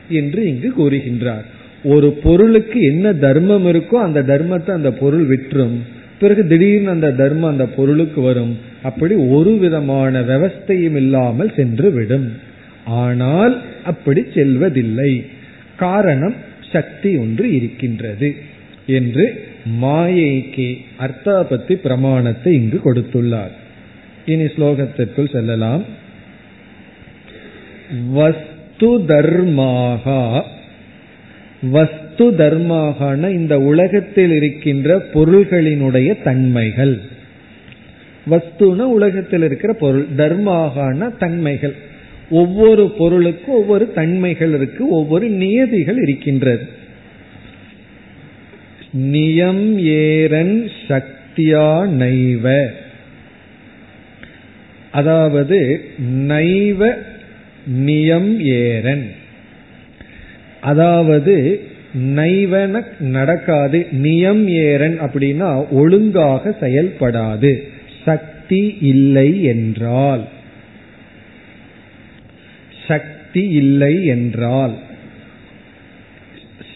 [0.09, 1.45] என்று இங்கு கூறுகின்றார்.
[1.83, 5.75] ஒரு பொருளுக்கு என்ன தர்மம் இருக்கோ அந்த தர்மத்தை அந்த பொருள் விற்றும்.
[6.21, 8.53] பிறகு திடீர்னு அந்த தர்மம் அந்த பொருளுக்கு வரும்.
[8.89, 12.27] அப்படி ஒரு விதமான விவஸ்தையும் இல்லாமல் சென்று விடும்
[13.01, 15.12] ஆனால் அப்படி செல்வதில்லை.
[15.84, 16.36] காரணம்
[16.73, 18.29] சக்தி ஒன்று இருக்கின்றது
[18.97, 19.25] என்று
[19.81, 20.67] மாயைக்கு
[21.05, 23.55] அர்த்தாபத்தி பிரமாணத்தை இங்கு கொடுத்துள்ளார்.
[24.25, 25.84] இனி ஸ்லோகத்திற்குள் செல்லலாம்.
[28.17, 30.21] வஸ்து தர்மாகா
[31.75, 37.01] வஸ்து தர்மாகான இந்த உலகத்தில் இருக்கின்ற பொருள்களினுடைய தன்மைகள்.
[38.29, 41.75] வஸ்துன உலகத்தில் இருக்கிற பொருள் தர்மாகான தன்மைகள்.
[42.29, 46.67] ஒவ்வொரு பொருளுக்கும் ஒவ்வொரு தன்மைகள் இருக்கு ஒவ்வொரு நியதிகள் இருக்கின்றது.
[48.91, 52.67] நியம் ஏரன் சக்தியா நைவ.
[54.91, 55.81] அதாவது
[56.27, 56.93] நைவ
[57.67, 59.12] நியம் ஏரன்.
[60.62, 61.62] அதாவது
[61.93, 67.60] நைவன நடக்காது நியம் ஏரன் அப்படின்னா ஒழுங்காக செயல்படாது.
[68.06, 70.27] சக்தி இல்லை என்றால்.
[72.88, 74.73] சக்தி இல்லை என்றால்.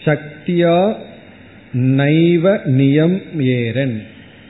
[0.04, 0.94] சக்தியா
[1.72, 4.02] நைவ நியம் ஏரன்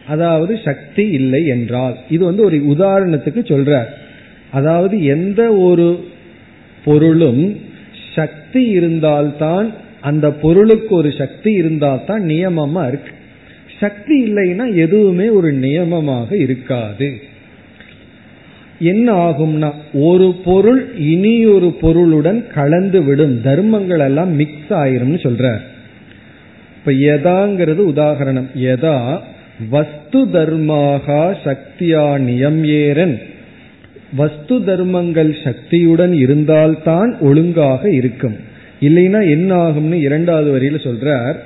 [0.06, 1.96] அதாவது சக்தி இல்லை என்றால்.
[2.08, 3.86] இது வந்து ஒரு உதாரணத்துக்கு சொல்றார்.
[4.50, 6.08] அதாவது எந்த ஒரு
[6.84, 7.60] பொருளும்
[8.14, 13.12] சக்தி இருந்தால்தான் அந்த பொருளுக்கு ஒரு சக்தி இருந்தால்தான் நியமமா இருக்கு.
[13.80, 17.08] சக்தி இல்லைன்னா எதுவுமே ஒரு நியமமாக இருக்காது.
[18.80, 25.44] என்ன ஆகும்னா ஒரு பொருள் இனி ஒரு பொருளுடன் கலந்து விடும் தர்மங்கள் எல்லாம் மிக்ஸ் ஆயிரும்னு சொல்ற
[26.78, 28.50] இப்ப எதாங்கிறது உதாகரணம்.
[28.72, 28.98] எதா
[29.70, 31.06] வஸ்து தர்மாக
[31.44, 33.16] சக்தியா நியம் ஏரன்
[34.16, 38.36] வஸ்து தர்மங்கள் சக்தியுடன் இருந்தால்தான் ஒழுங்காக இருக்கும்.
[38.80, 41.36] இல்லைன்னா என்ன ஆகும்னு இரண்டாவது வரியில சொல்றார்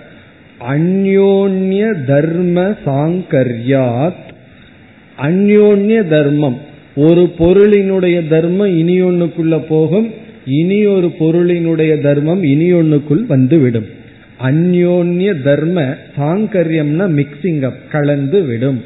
[0.69, 4.29] அந்யோன்ய தர்ம சாங்கர்யாத்
[5.19, 6.59] அந்யோன்ய தர்மம்
[6.97, 10.11] ஒரு பொருளினுடைய தர்மம் இனி ஒன்னுக்குள்ள போகும்
[10.47, 13.87] இனி ஒரு பொருளினுடைய தர்மம் இனி ஒன்னுக்குள் வந்துவிடும்.
[14.43, 15.81] அந்யோன்ய தர்ம
[16.19, 18.83] சாங்கரியம்னா மிக்சிங் அப் கலந்து விடும்.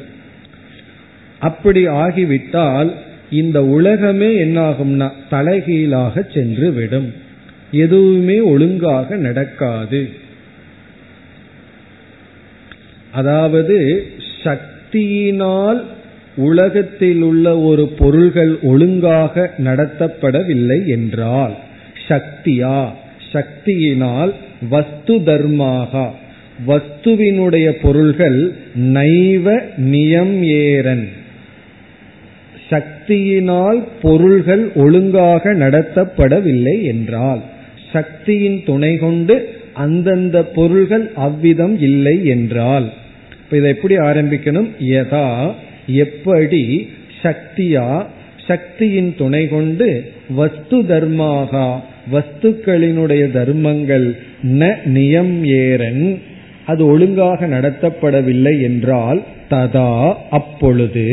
[1.39, 2.93] அப்படி ஆகிவிட்டால்
[3.29, 7.13] இந்த உலகமே என்னாகும்னா தலைகீழாக சென்று விடும்.
[7.71, 10.09] எதுவுமே ஒழுங்காக நடக்காது.
[13.11, 14.05] அதாவது
[14.43, 15.83] சக்தியினால்
[16.35, 21.55] உலகத்தில் உள்ள ஒரு பொருள்கள் ஒழுங்காக நடத்தப்படவில்லை என்றால்
[22.07, 22.89] சக்தியா?
[23.33, 24.33] சக்தியினால்
[24.69, 26.09] வஸ்து தர்மாக?
[26.67, 31.09] வஸ்துவினுடைய பொருள்கள் நைவ நியம் ஏரன்.
[32.69, 37.41] சக்தியினால் பொருள்கள் ஒழுங்காக நடத்தப்படவில்லை என்றால்
[37.95, 39.35] சக்தியின் துணை கொண்டு
[39.83, 42.87] அந்தந்த பொருள்கள் அவ்விதம் இல்லை என்றால்.
[43.41, 44.69] இப்ப இதை எப்படி ஆரம்பிக்கணும்?
[44.93, 45.27] யதா
[46.03, 46.63] எப்படி
[47.23, 47.87] சக்தியா
[48.47, 49.87] சக்தியின் துணை கொண்டு
[50.29, 51.51] வஸ்து தர்மாக
[52.13, 54.07] வஸ்துக்களினுடைய தர்மங்கள்
[54.59, 56.05] ந நியம் ஏரன்
[56.65, 59.91] அது ஒழுங்காக நடத்தப்படவில்லை என்றால் ததா
[60.29, 61.07] அப்பொழுது.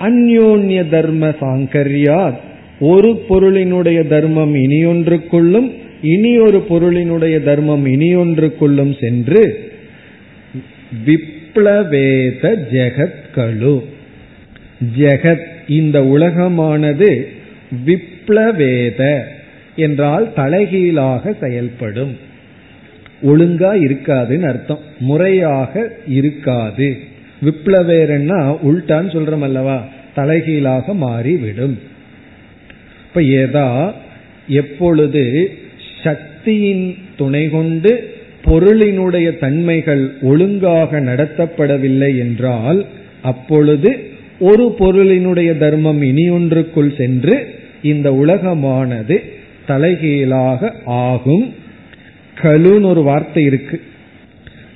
[0.00, 2.40] அந்யோன்ய தர்ம சாங்கர்யாத்
[2.80, 9.72] ஒரு பொருளினுடைய தர்மம் இனியொன்றுக்குள்ளும் இனி ஒரு பொருளினுடைய தர்மம் இனியொன்றுக்குள்ளும் சென்று
[11.06, 13.82] விப்ளவேத ஜெகத்களு
[14.98, 17.24] ஜெகத் இந்த உலகமானது
[17.86, 19.20] விப்ளவேத
[19.76, 22.16] என்றால் தலைகீழாக செயல்படும்.
[23.22, 24.78] ஒழுங்கா இருக்காதுன்னு அர்த்தம்.
[24.98, 26.96] முறையாக இருக்காது.
[27.44, 29.86] விப்ளவேரன்னா உள்டான்னு சொல்றோம் அல்லவா?
[30.14, 31.78] தலைகீழாக மாறிவிடும்.
[33.14, 33.94] இப்ப ஏதா
[34.48, 35.50] எப்பொழுது
[36.04, 42.86] சக்தியின் துணை கொண்டு பொருளினுடைய தன்மைகள் ஒழுங்காக நடத்தப்படவில்லை என்றால்
[43.22, 43.90] அப்பொழுது
[44.38, 49.18] ஒரு பொருளினுடைய தர்மம் இனியொன்றுக்குள் சென்று இந்த உலகமானது
[49.66, 51.54] தலைகீழாக ஆகும்.
[52.42, 53.80] கலுன்னு ஒரு வார்த்தை இருக்கு.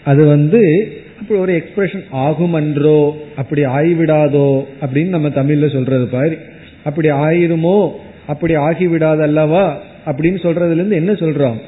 [0.05, 6.39] அது வந்து அப்படி ஒரு எக்ஸ்பிரஷன் ஆகும் அன்றோ அப்படி ஆய்விடாதோ அப்படின்னு நம்ம தமிழ்ல சொல்றது பாரு.
[6.85, 7.91] அப்படி ஆயிருமோ
[8.29, 9.67] அப்படி ஆகிவிடாது அல்லவா
[10.07, 11.59] அப்படின்னு சொல்றதுல இருந்து என்ன சொல்றோம்?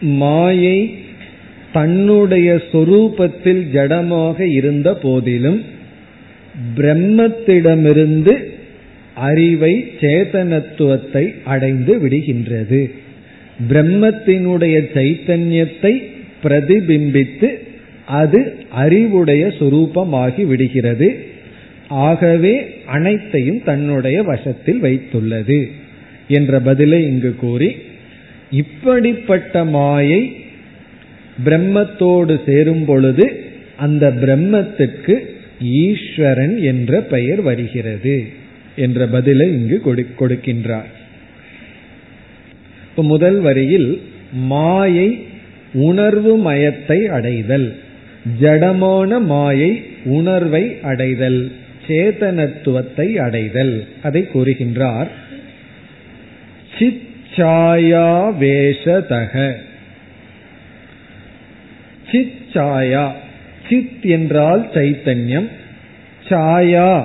[0.00, 0.94] மாயை
[1.72, 5.64] தன்னுடைய சொரூபத்தில் ஜடமாக இருந்த போதிலும்
[6.76, 8.36] பிரம்மத்திடமிருந்து
[9.14, 12.90] அறிவை சேதனத்துவத்தை அடைந்து விடுகின்றது.
[13.68, 16.02] பிரம்மத்தினுடைய சைத்தன்யத்தை
[16.42, 17.48] பிரதிபிம்பித்து
[18.06, 21.24] அது அறிவுடைய சொரூபமாகி விடுகிறது.
[21.88, 25.70] ஆகவே அனைத்தையும் தன்னுடைய வசத்தில் வைத்துள்ளது.
[26.28, 27.76] என்ற பதிலை இங்கு கூறி
[28.50, 30.36] இப்படிப்பட்ட மாயை
[31.44, 33.44] பிரம்மத்தோடு சேரும் பொழுது
[33.76, 35.18] அந்த பிரம்மத்துக்கு
[35.60, 38.26] ஈஸ்வரன் என்ற பெயர் வருகிறது
[38.76, 39.82] என்ற பதிலை இங்கு
[40.18, 40.90] கொடுக்கின்றார்.
[42.96, 44.00] முதல் வரியில்
[44.32, 45.18] மாயை
[45.72, 47.80] உணர்வு மயத்தை அடைதல்
[48.40, 51.52] ஜடமான மாயை உணர்வை அடைதல்
[51.88, 55.08] சேதனத்துவத்தை அடைதல் அதை கூறுகின்றார்.
[56.78, 57.08] சித்
[62.12, 63.12] சிச்சாயா
[63.68, 65.48] சித் என்றால் சைத்தன்யம்
[66.28, 67.04] சாயா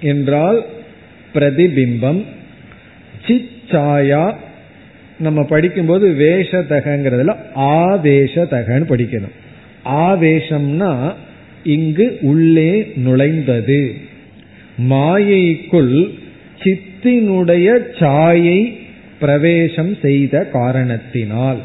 [0.00, 0.66] என்றால்
[1.34, 2.24] பிரதிபிம்பம்.
[3.26, 4.34] சிச்சாயா
[5.18, 9.36] நம்ம படிக்கும்போது வேஷதகங்கிறதுல ஆவேஷதகன்னு படிக்கணும்.
[9.84, 11.12] ஆவேஷம்னா
[11.64, 13.94] இங்கு உள்ளே நுழைந்தது.
[14.76, 16.10] மாயைக்குள்
[16.62, 18.78] சித்தினுடைய சாயை
[19.20, 21.58] பிரவேசம் செய்த காரணத்தினால்.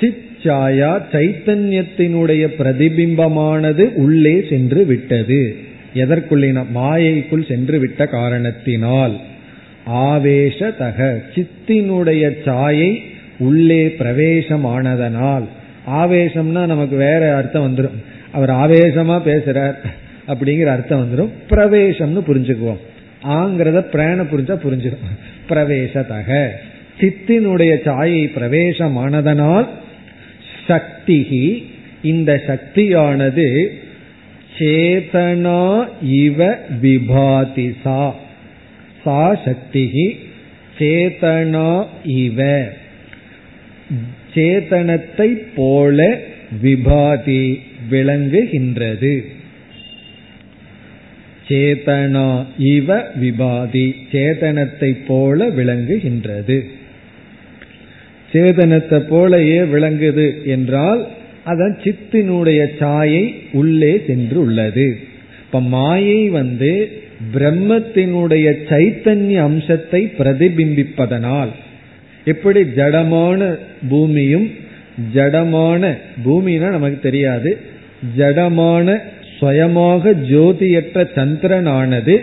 [0.00, 5.56] சிச்சாயா சைத்தன்யத்தினுடைய பிரதிபிம்பமானது உள்ளே சென்று விட்டது.
[5.94, 9.16] எதற்குள்ளின மாயைக்குள் சென்று விட்ட காரணத்தினால்.
[9.86, 13.02] ஆவேசதக சித்தினுடைய சாயை
[13.38, 15.44] உள்ளே பிரவேசமானதனால்.
[15.86, 17.98] ஆவேசம்னா நமக்கு வேற அர்த்தம் வந்துடும்
[18.32, 19.74] அவர் ஆவேசமா பேசுறார்
[20.28, 22.80] அப்படிங்கிற அர்த்தம் வந்துடும் பிரவேசம்னு புரிஞ்சுக்குவோம்.
[23.22, 25.18] ஆங்கிறத பிராண புரிஞ்சா புரிஞ்சிடும்.
[25.48, 26.48] பிரவேசதக.
[27.00, 29.68] சித்தினுடைய சாயை பிரவேசமானதனால்
[30.68, 31.64] சக்திகி
[32.02, 33.78] இந்த சக்தியானது
[34.58, 38.14] சேதனா இவ விபாதி சா
[39.04, 40.18] சா சக்திகி
[40.78, 42.68] சேதனா இவ.
[44.34, 46.18] சேதனத்தை போல
[46.62, 49.24] விபாதி விளங்குகின்றது.
[51.50, 53.86] சேதனா இவ விபாதி.
[54.12, 56.58] சேதனத்தை போல விளங்குகின்றது.
[58.32, 61.00] சேதனத்தை போலயே விளங்குது என்றால்
[61.44, 64.88] அதன் சித்தினுடைய சாயை உள்ளே சென்று உள்ளது
[65.44, 66.72] இப்ப மாயை வந்து
[67.34, 71.50] பிரம்மத்தினுடைய சைத்தன்ய அம்சத்தை பிரதிபிம்பிப்பதனால்
[72.24, 73.40] எப்படி ஜடமான
[73.88, 74.46] பூமியும்
[75.14, 75.82] ஜடமான
[76.24, 77.50] பூமின்னா நமக்கு தெரியாது
[78.16, 78.96] ஜடமான
[79.40, 82.14] சுயமாக ஜோதியற்ற சந்திரனானது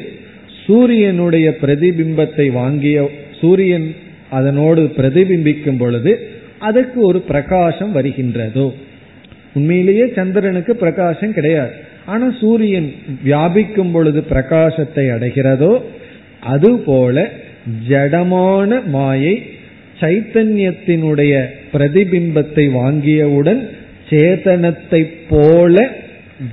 [0.65, 3.87] சூரியனுடைய பிரதிபிம்பத்தை வாங்கிய சூரியன்
[4.29, 6.11] அதனோடு பிரதிபிம்பிக்கும் பொழுது
[6.59, 8.67] அதற்கு ஒரு பிரகாசம் வருகின்றதோ.
[9.53, 11.73] உண்மையிலேயே சந்திரனுக்கு பிரகாசம் கிடையாது.
[12.05, 12.89] ஆனா சூரியன்
[13.25, 15.73] வியாபிக்கும் பொழுது பிரகாசத்தை அடைகிறதோ
[16.53, 17.15] அதுபோல
[17.89, 19.35] ஜடமான மாயை
[19.99, 21.33] சைத்தன்யத்தினுடைய
[21.73, 23.61] பிரதிபிம்பத்தை வாங்கியவுடன்
[24.09, 25.75] சேதனத்தை போல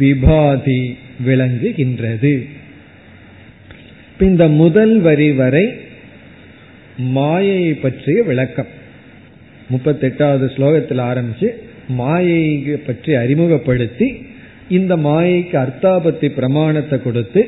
[0.01, 0.83] விபாதி
[1.27, 2.35] விளங்குகின்றது.
[4.20, 5.66] இந்த முதல் வரி வரை
[6.97, 8.73] மாயையை பற்றிய விளக்கம்.
[9.73, 11.49] முப்பத்தெட்டாவது ஸ்லோகத்தில் ஆரம்பிச்சு
[12.01, 12.42] மாயை
[12.87, 14.09] பற்றி அறிமுகப்படுத்தி
[14.68, 17.42] இந்த மாயைக்கு அர்த்தாபத்தி பிரமாணத்தை கொடுத்து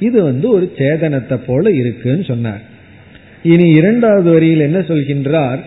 [0.00, 2.62] இது வந்து ஒரு சேதனத்தை போல இருக்குன்னு சொன்னார்.
[3.42, 5.60] இனி இரண்டாவது வரியில் என்ன சொல்கின்றார்?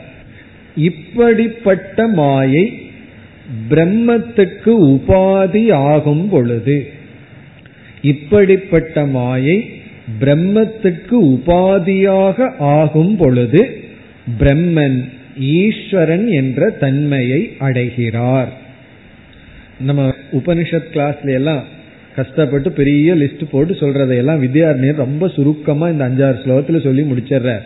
[0.75, 2.65] இப்படிப்பட்ட மாயை
[3.69, 6.91] பிரம்மத்துக்கு உபாதி ஆகும் பொழுது
[8.01, 9.69] இப்படிப்பட்ட மாயை
[10.19, 13.79] பிரம்மத்துக்கு உபாதியாக ஆகும் பொழுது
[14.39, 15.03] பிரம்மன்
[15.39, 18.51] ஈஸ்வரன் என்ற தன்மையை அடைகிறார்.
[19.79, 21.63] நம்ம உபனிஷத் கிளாஸ்ல எல்லாம்
[22.15, 27.59] கஷ்டப்பட்டு பெரிய லிஸ்ட் போட்டு சொல்றதையெல்லாம் வித்யார்ணியர் ரொம்ப சுருக்கமா இந்த அஞ்சாறு ஸ்லோகத்துல சொல்லி முடிச்சிடுற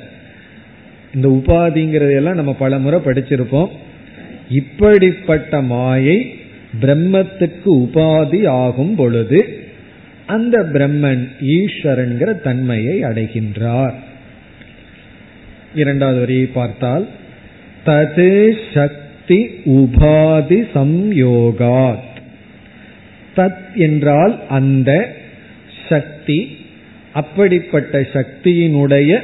[1.13, 3.69] இந்த உபாதிங்கிறதையெல்லாம் நம்ம பல முறை படிச்சிருப்போம்.
[4.49, 6.39] இப்படிப்பட்ட மாயை
[6.81, 9.59] பிரம்மத்துக்கு உபாதி ஆகும் பொழுது
[10.25, 13.93] அந்த பிரம்மன் ஈஸ்வரன்கிற தன்மையை அடைகின்றார்.
[15.75, 17.07] இரண்டாவது வரியை பார்த்தால்
[17.85, 22.07] தது சக்தி உபாதி சம்யோகாத்.
[23.35, 25.15] தத் என்றால் அந்த
[25.89, 26.57] சக்தி
[27.13, 29.19] அப்படிப்பட்ட சக்தியினுடைய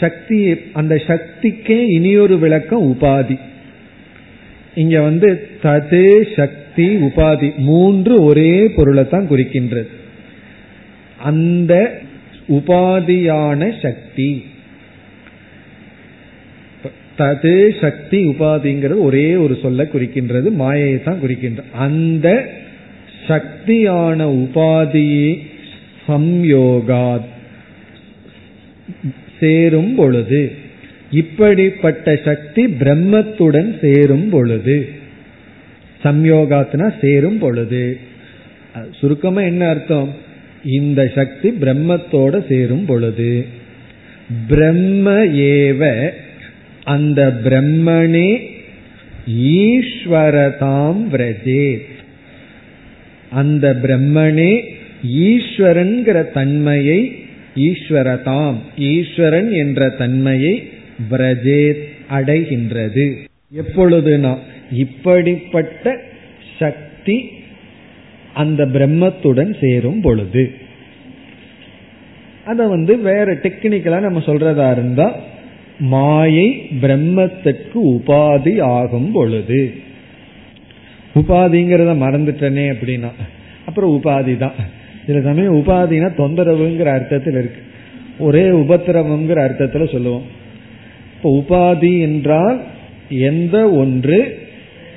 [0.00, 3.38] சக்தி அந்த சக்திக்கே இனியொரு விளக்கம் உபாதி.
[4.74, 9.86] இங்க வந்து தது சக்தி உபாதி மூன்று ஒரே பொருளை தான் குறிக்கின்றது.
[11.18, 12.00] அந்த
[12.48, 14.44] உபாதியான சக்தி.
[17.18, 22.48] தது சக்தி உபாதிங்கிறது ஒரே ஒரு சொல்ல குறிக்கின்றது மாயையை தான் குறிக்கின்றது அந்த
[23.28, 25.40] சக்தியான உபாதியை
[26.08, 27.28] சம்யோகாத்
[29.40, 30.52] சேரும் பொழுது
[31.10, 34.88] இப்படிப்பட்ட சக்தி பிரம்மத்துடன் சேரும் பொழுது
[36.04, 37.98] சம்யோகாத்னா சேரும் பொழுது.
[39.00, 40.14] சுருக்கமா என்ன அர்த்தம்?
[40.64, 43.46] இந்த சக்தி பிரம்மத்தோட சேரும் பொழுது.
[44.48, 46.10] பிரம்ம ஏவ
[46.84, 48.46] அந்த பிரம்மனே
[49.30, 51.86] ஈஸ்வரதாம் விரஜேத்.
[53.30, 54.64] அந்த பிரம்மனே
[55.06, 57.12] ஈஸ்வரன்கிற தன்மையை
[57.56, 60.69] ஈஸ்வரதாம் ஈஸ்வரன் என்ற தன்மையை
[61.10, 63.16] பிரஜேத் அடைகின்றது.
[63.56, 64.36] எப்பொழுதுனா
[64.70, 66.00] இப்படிப்பட்ட
[66.58, 67.30] சக்தி
[68.34, 70.50] அந்த பிரம்மத்துடன் சேரும் பொழுது.
[72.44, 75.14] அத வந்து வேற டெக்னிக்கலா நம்ம சொல்றதா இருந்தா
[75.78, 79.74] மாயை பிரம்மத்திற்கு உபாதி ஆகும் பொழுது.
[81.14, 83.10] உபாதிங்கிறத மறந்துட்டனே அப்படின்னா
[83.66, 84.52] அப்புறம் உபாதி தான்.
[85.06, 87.62] சில சமயம் உபாதினா தொந்தரவுங்கிற அர்த்தத்தில் இருக்கு.
[88.18, 90.38] ஒரே உபத்திரவங்கிற அர்த்தத்துல சொல்லுவோம்.
[91.20, 92.58] இப்போ உபாதி என்றால்
[93.30, 94.18] எந்த ஒன்று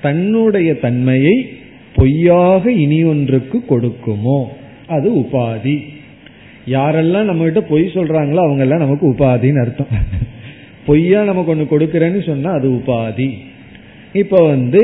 [0.01, 1.33] தன்னுடைய தன்மையை
[1.95, 4.37] பொய்யாக இனி ஒன்றுக்கு கொடுக்குமோ
[4.87, 5.75] அது உபாதி.
[6.65, 9.91] யாரெல்லாம் நம்ம கிட்ட பொய் சொல்றாங்களோ அவங்க எல்லாம் நமக்கு உபாதின்னு அர்த்தம்.
[10.85, 13.29] பொய்யா நமக்கு ஒன்று கொடுக்கறேன்னு சொன்னா அது உபாதி.
[14.13, 14.83] இப்ப வந்து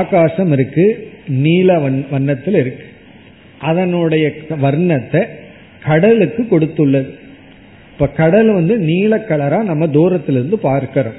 [0.00, 0.86] ஆகாசம் இருக்கு
[1.44, 2.86] நீல வண் வண்ணத்தில் இருக்கு.
[3.58, 4.26] அதனுடைய
[4.66, 5.22] வர்ணத்தை
[5.84, 7.12] கடலுக்கு கொடுத்துள்ளது.
[7.98, 11.12] இப்ப கடல் வந்து நீல கலரா நம்ம தூரத்திலிருந்து பார்க்கிறோம்.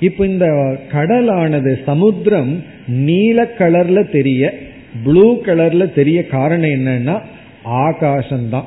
[0.00, 0.46] இப்ப இந்த
[0.92, 4.58] கடலானது சமுத்திரம் நீல கலர்ல தெரிய
[5.04, 7.20] ப்ளூ கலர்ல தெரிய காரணம் என்னன்னா
[7.64, 8.64] ஆகாசம்தான்.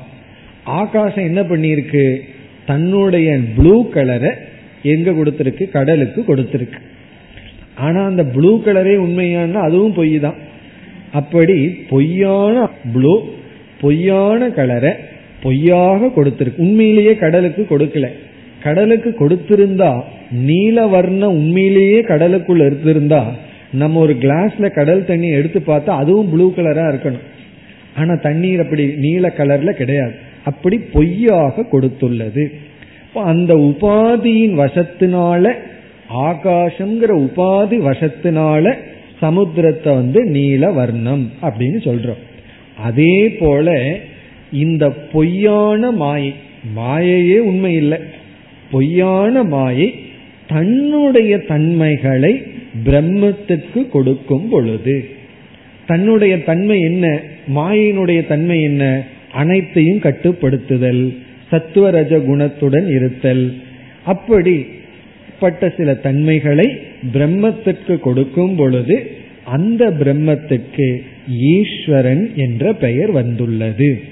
[0.64, 2.18] ஆகாசம் என்ன பண்ணியிருக்கு?
[2.66, 4.30] தன்னுடைய ப்ளூ கலரை
[4.82, 5.70] எங்க கொடுத்திருக்கு?
[5.70, 6.80] கடலுக்கு கொடுத்திருக்கு.
[7.74, 10.34] ஆனா அந்த ப்ளூ கலரே உண்மையான அதுவும் பொய் தான்
[11.12, 13.24] அப்படி பொய்யான ப்ளூ
[13.80, 14.92] பொய்யான கலரை
[15.42, 18.08] பொய்யாக கொடுத்திருக்கு உண்மையிலேயே கடலுக்கு கொடுக்கல.
[18.62, 19.92] கடலுக்கு கொடுத்திருந்தா
[20.48, 23.22] நீல வர்ணம் உண்மையிலேயே கடலுக்குள்ள இருந்திருந்தா
[23.80, 27.24] நம்ம ஒரு கிளாஸ்ல கடல் தண்ணி எடுத்து பார்த்தா அதுவும் ப்ளூ கலரா இருக்கணும்.
[27.96, 30.14] ஆனா தண்ணீர் அப்படி நீல கலர்ல கிடையாது.
[30.44, 32.44] அப்படி பொய்யாக கொடுத்துள்ளது.
[33.14, 35.52] அந்த உபாதியின் வசத்தினால
[36.28, 38.74] ஆகாசம்ங்கிற உபாதி வசத்தினால
[39.20, 42.22] சமுத்திரத்தை வந்து நீல வர்ணம் அப்படின்னு சொல்றோம்.
[42.78, 43.76] அதே போல
[44.52, 46.34] இந்த பொய்யான மாயை
[46.76, 47.98] மாயையே உண்மை இல்லை
[48.70, 49.94] பொய்யான மாயை
[50.48, 52.42] தன்னுடைய தன்மைகளை
[52.84, 55.08] பிரம்மத்துக்கு கொடுக்கும் பொழுது
[55.86, 57.20] தன்னுடைய தன்மை என்ன
[57.54, 61.16] மாயினுடைய தன்மை என்ன அனைத்தையும் கட்டுப்படுத்துதல்
[61.50, 63.54] சத்துவரஜ குணத்துடன் இருத்தல்.
[64.04, 66.68] அப்படிப்பட்ட சில தன்மைகளை
[67.12, 69.10] பிரம்மத்திற்கு கொடுக்கும் பொழுது
[69.44, 74.02] அந்த பிரம்மத்துக்கு ஈஸ்வரன் என்ற பெயர் வந்துள்ளது.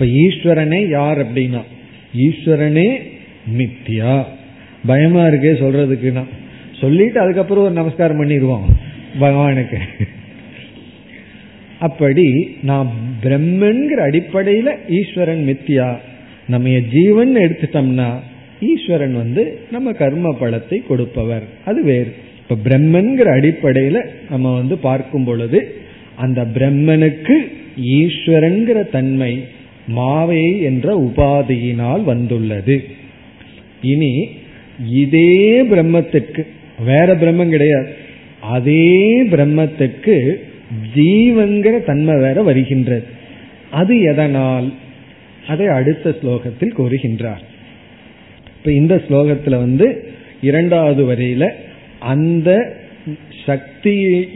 [0.00, 1.62] இப்ப ஈஸ்வரனே யார் அப்படின்னா?
[2.16, 2.98] ஈஸ்வரனே
[3.58, 4.24] மித்யா.
[4.86, 6.24] பயமா இருக்கே சொல்றதுக்குன்னா.
[6.80, 8.62] சொல்லிட்டு அதுக்கப்புறம் ஒரு நமஸ்காரம் பண்ணிடுவோம்
[9.20, 9.76] பகவானுக்கு.
[11.78, 15.96] அப்படி நாம் பிரம்மன்கிற அடிப்படையில ஈஸ்வரன் மித்தியா
[16.48, 18.14] நம்ம ஜீவன் எடுத்துட்டோம்னா
[18.60, 21.42] ஈஸ்வரன் வந்து நம்ம கர்ம பலத்தை கொடுப்பவர்.
[21.64, 22.14] அது வேறு.
[22.48, 25.74] இப்ப பிரம்மன்கிற அடிப்படையில நம்ம வந்து பார்க்கும் பொழுது
[26.16, 27.36] அந்த பிரம்மனுக்கு
[27.82, 29.56] ஈஸ்வரன்கிற தன்மை
[29.96, 32.84] மாவை என்ற உபாதியினால் வந்துள்ளது.
[33.82, 34.28] இனி
[34.90, 36.46] இதே பிரம்மத்துக்கு
[36.84, 37.96] வேற பிரம்மம் கிடையாது.
[38.40, 40.34] அதே பிரம்மத்துக்கு
[40.94, 43.04] ஜீவங்கிற தன்மை வேற வருகின்றது.
[43.70, 44.72] அது எதனால்?
[45.48, 47.44] அதை அடுத்த ஸ்லோகத்தில் கூறுகின்றார்.
[48.56, 51.50] இப்ப இந்த ஸ்லோகத்துல வந்து இரண்டாவது வரையில
[51.98, 52.76] அந்த
[53.46, 54.28] சக்தி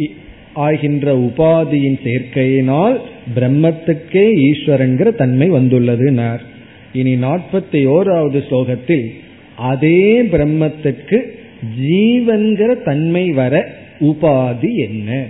[0.55, 3.01] ஆகின்ற உபாதியின் சேர்க்கையினால்
[3.35, 6.41] பிரம்மத்துக்கே ஈஸ்வரங்கிற தன்மை வந்துள்ளதுனார்.
[6.93, 9.07] இனி நாற்பத்தி ஓராவது ஸ்லோகத்தில்
[9.57, 11.19] அதே பிரம்மத்துக்கு
[11.81, 13.69] ஜீவன்கிற தன்மை வர
[14.01, 15.27] உபாதி என்ன?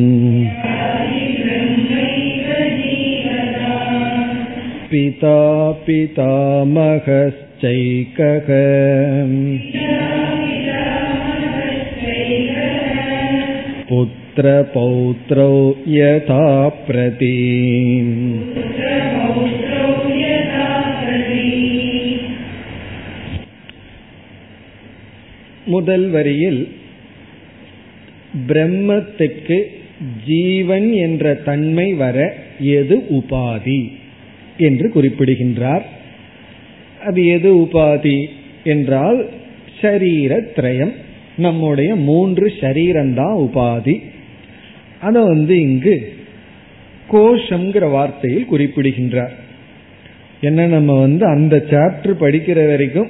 [4.92, 5.40] पिता
[5.86, 6.92] पितामहश्चैकः
[14.36, 15.52] पुत्रपौत्रौ
[15.90, 16.44] यथा
[16.86, 17.36] प्रति
[25.66, 26.62] முதல் வரியில்
[28.46, 29.58] பிரம்மத்துக்கு
[30.26, 32.18] ஜீவன் என்ற தன்மை வர
[32.76, 33.80] எது உபாதி
[34.58, 35.84] என்று குறிப்பிடுகின்றார்
[37.00, 38.18] அது எது உபாதி
[38.64, 39.20] என்றால்
[39.80, 40.94] ஷரீரத்ரயம்
[41.36, 43.94] நம்முடைய மூன்று ஷரீரம்தான் உபாதி
[45.01, 46.13] அதை வந்து இங்கு
[47.11, 49.33] கோஷம்ங்கிற வார்த்தையில் குறிப்பிடுகின்றார்.
[50.41, 53.09] என்ன நம்ம வந்து அந்த சாப்டர் படிக்கிற வரைக்கும்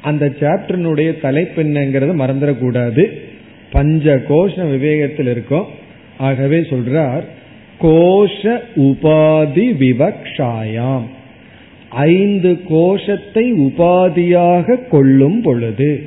[0.00, 3.10] அந்த சாப்டர்னுடைய தலைப்பு என்னங்கிறத மறந்துடக்கூடாது.
[3.72, 5.66] பஞ்ச கோஷ விவேகத்தில் இருக்கும்.
[6.18, 7.22] ஆகவே சொல்றார்
[7.80, 11.04] கோஷ உபாதி விவக்ஷாயாம்.
[11.90, 16.06] ஐந்து கோஷத்தை உபாதியாக கொள்ளும் பொழுது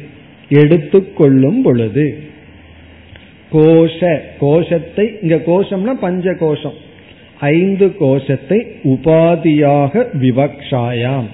[0.50, 2.24] எடுத்துக்கொள்ளும் பொழுது
[3.52, 4.00] கோஷ
[4.40, 6.78] கோஷத்தை இங்க கோஷம்னா பஞ்ச கோஷம்
[7.40, 11.28] ஐந்து கோஷத்தை உபாதியாக விவக்ஷாயாம்.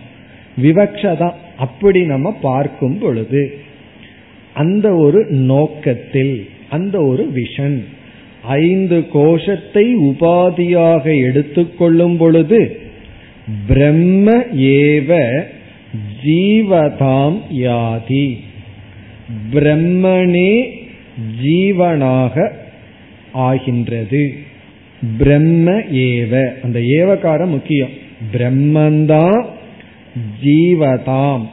[0.61, 3.41] விவக்ஷதா அப்படி நம்ம பார்க்கும் பொழுது
[4.53, 6.35] அந்த ஒரு நோக்கத்தில்
[6.69, 7.77] அந்த ஒரு விஷன்
[8.41, 12.59] ஐந்து கோஷத்தை உபாதியாக எடுத்துக்கொள்ளும் பொழுது
[13.67, 14.35] பிரம்ம
[14.79, 15.19] ஏவ
[16.25, 18.27] ஜீவதாம் யாதி.
[19.53, 20.53] பிரம்மனே
[21.43, 22.51] ஜீவனாக
[23.31, 24.33] ஆகின்றது.
[25.17, 26.49] பிரம்ம ஏவ.
[26.61, 27.89] அந்த ஏவகாரம் முக்கியம்.
[28.33, 29.45] பிரம்மந்தான்
[30.43, 31.47] ஜீவதாம்.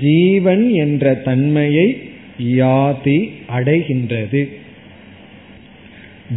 [0.00, 1.98] ஜீவன் என்ற தன்மையை
[2.42, 4.48] யாதி அடைகின்றது.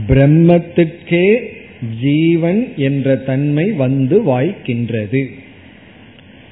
[0.07, 1.45] பிரம்மத்துக்கே
[2.01, 5.26] ஜீவன் என்ற தன்மை வந்து வாய்க்கின்றது.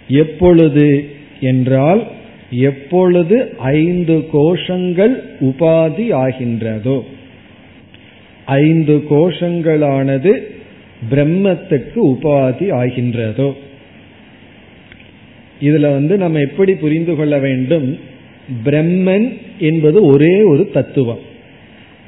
[0.08, 1.10] எப்பொழுது
[1.40, 2.08] என்றால்
[2.50, 7.02] எப்பொழுது ஐந்து கோஷங்கள் உபாதி ஆகின்றதோ
[8.46, 10.38] ஐந்து கோஷங்களானது
[11.10, 13.54] பிரம்மத்துக்கு உபாதி ஆகின்றதோ
[15.62, 18.00] இதுல வந்து நம்ம எப்படி புரிந்து கொள்ள வேண்டும்?
[18.66, 21.20] பிரம்மன் என்பது ஒரே ஒரு தத்துவம்.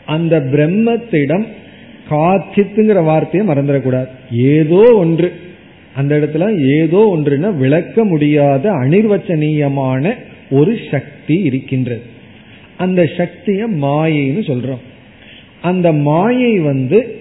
[0.05, 1.45] அந்த பிரம்மத்திடம்
[2.09, 4.07] காட்சித்துங்கிற வார்த்தையை மறந்துடக்கூடாது.
[4.31, 5.33] ஏதோ ஒன்று.
[5.95, 10.13] அந்த இடத்துல ஏதோ ஒன்றுனா விளக்க முடியாத அனிர்வச்சனீயமான
[10.49, 12.01] ஒரு சக்தி இருக்கின்றது.
[12.77, 14.83] அந்த சக்திய மாயைன்னு சொல்றோம்.
[15.61, 17.17] அந்த மாயை வந்து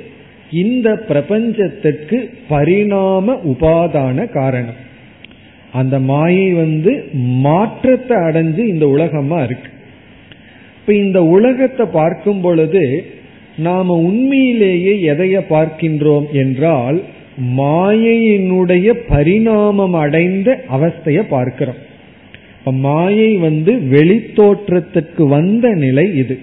[0.50, 4.78] இந்த பிரபஞ்சத்திற்கு பரிணாம உபாதான காரணம்.
[5.72, 9.70] அந்த மாயை வந்து மாற்றத்தை அடைஞ்சு இந்த உலகமா இருக்கு.
[10.80, 13.04] இப்ப இந்த உலகத்தை பார்க்கும் பொழுது
[13.56, 17.02] நாம உண்மையிலேயே எதைய பார்க்கின்றோம் என்றால்
[17.42, 21.86] மாயையினுடைய பரிணாமம் அடைந்த அவஸ்தைய பார்க்கிறோம்.
[22.64, 26.38] மாயை வந்து வெளித்தோற்றத்துக்கு வந்த நிலை இது.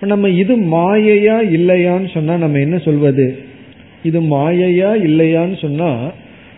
[0.00, 3.38] நம்ம இது மாயையா இல்லையான்னு சொன்னா நம்ம என்ன சொல்வது?
[4.02, 6.10] இது மாயையா இல்லையான்னு சொன்னா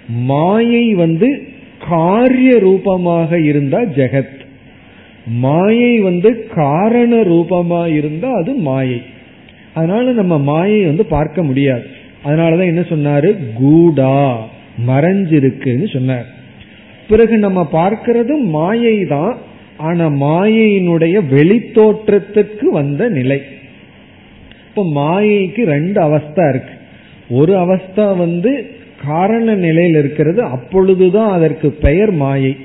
[0.08, 1.42] மாயை வந்து
[1.88, 4.38] காரிய ரூபமாக இருந்தா ஜெகத்.
[5.26, 9.02] மாயை வந்து காரண ரூபமா இருந்தா அது மாயை.
[9.74, 11.98] அதனால நம்ம மாயை வந்து பார்க்க முடியாது.
[12.24, 13.36] அதனாலதான் என்ன சொன்னாரு?
[13.54, 14.48] கூடா
[14.86, 16.26] மறைஞ்சிருக்குன்னு சொன்னார்.
[17.08, 19.36] பிறகு நம்ம பார்க்கிறது மாயை தான்
[19.76, 23.40] ஆனா மாயையினுடைய வெளித்தோற்றத்துக்கு வந்த நிலை.
[24.68, 26.74] இப்ப மாயைக்கு ரெண்டு அவஸ்தா இருக்கு.
[27.30, 28.70] ஒரு அவஸ்தா வந்து
[29.06, 32.56] காரண நிலையில் இருக்கிறது அப்பொழுதுதான் அதற்கு பெயர் மாயை.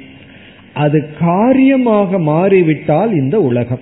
[0.73, 3.79] அது காரியமாக மாறிவிட்டால் இந்த உலகம்.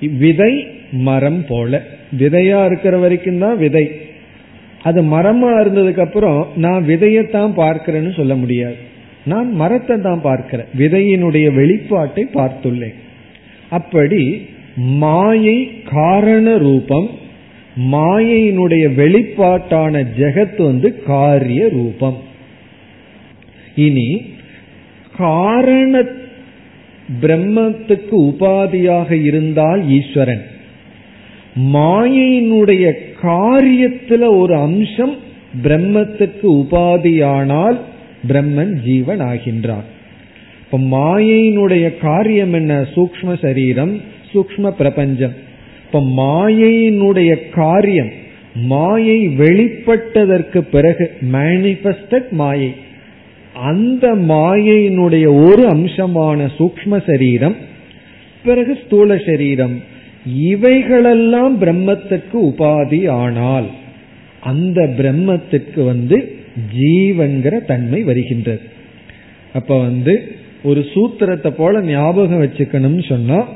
[0.00, 1.82] விதை மரம் போல.
[2.18, 4.01] விதையா இருக்கிற வரைக்கும் தான் விதை.
[4.82, 8.74] அது மரமா இருந்ததுக்கு அப்புறம் நான் விதையத்தான் பார்க்கிறேன்னு சொல்ல முடியாது.
[9.24, 10.66] நான் மரத்தை தான் பார்க்கிறேன்.
[10.78, 12.94] விதையினுடைய வெளிப்பாட்டை பார்த்துள்ளேன்.
[13.70, 17.08] அப்படி மாயை காரண ரூபம்
[17.76, 22.18] மாயையினுடைய வெளிப்பாட்டான ஜெகத் வந்து காரிய ரூபம்.
[23.76, 24.34] இனி
[25.16, 26.02] காரண
[27.20, 30.42] பிரம்மத்துக்கு உபாதியாக இருந்தால் ஈஸ்வரன்.
[31.56, 32.92] மாயையினுடைய
[33.22, 35.16] காரியத்துல ஒரு அம்சம்
[35.62, 37.78] பிரம்மத்துக்கு உபாதியானால்
[38.28, 39.88] பிரம்மன் ஜீவன் ஆகின்றான்
[40.70, 42.86] இப்ப மாயையினுடைய காரியம் என்ன?
[42.94, 44.00] சூக்ம சரீரம்
[44.34, 45.32] சூக்ம பிரபஞ்சம்.
[45.86, 48.10] இப்ப மாயையினுடைய காரியம்
[48.54, 52.74] மாயை வெளிப்பட்டதற்கு பிறகு மேனிபெஸ்டட் மாயை.
[53.54, 57.56] அந்த மாயையினுடைய ஒரு அம்சமான சூக்ம சரீரம்
[58.44, 59.80] பிறகு ஸ்தூல சரீரம்.
[60.24, 63.66] இவைகளெல்லாம் பிரம்மத்துக்கு உபாதி ஆனால்
[64.40, 66.40] அந்த பிரம்மத்துக்கு வந்து
[66.78, 68.60] ஜீவன்கிற தன்மை வருகின்றது.
[69.52, 73.48] அப்ப வந்து ஒரு சூத்திரத்தை போல ஞாபகம் வச்சுக்கணும்னு சொன்னா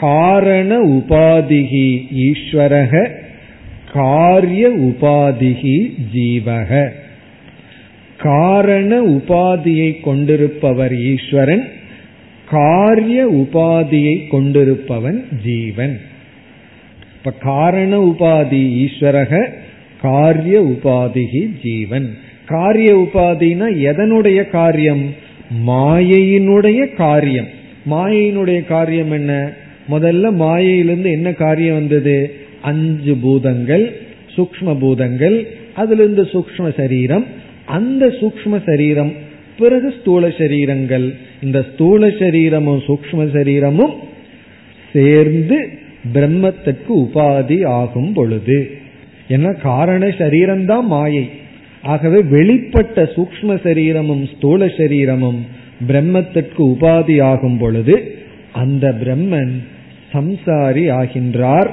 [0.00, 1.88] காரண உபாதிகி
[2.28, 3.10] ஈஸ்வரக
[3.92, 6.88] காரிய உபாதிகி ஜீவக.
[8.16, 11.64] காரண உபாதியை கொண்டிருப்பவர் ஈஸ்வரன்
[12.50, 16.00] காரிய உபாதியை கொண்டிருப்பவன் ஜீவன்.
[17.16, 19.48] இப்ப காரண உபாதி ஈஸ்வரக
[20.00, 22.16] காரிய உபாதிகி ஜீவன்.
[22.46, 25.14] காரிய உபாதினா எதனுடைய காரியம்?
[25.66, 27.46] மாயையினுடைய காரியம்.
[27.90, 29.52] மாயையினுடைய காரியம் என்ன?
[29.90, 32.34] முதல்ல மாயையிலிருந்து என்ன காரியம் வந்தது?
[32.62, 34.00] அஞ்சு பூதங்கள்
[34.36, 37.26] சூக்ம பூதங்கள் அதிலிருந்து சூக்ம சரீரம்.
[37.64, 39.12] அந்த சூக்ம சரீரம்
[39.58, 41.14] பிறகு ஸ்தூல சரீரங்கள்.
[41.42, 43.94] இந்த ஸ்தூல சரீரமும் சூக்ம சரீரமும்
[44.92, 45.68] சேர்ந்து
[46.14, 48.70] பிரம்மத்துக்கு உபாதி ஆகும் பொழுது.
[49.28, 51.28] ஏன்னா காரண சரீரம்தான் மாயை.
[51.82, 55.46] ஆகவே வெளிப்பட்ட சூக்ம சரீரமும் ஸ்தூல சரீரமும்
[55.88, 58.14] பிரம்மத்திற்கு உபாதி ஆகும் பொழுது
[58.52, 59.54] அந்த பிரம்மன்
[60.12, 61.70] சம்சாரி ஆகின்றார்.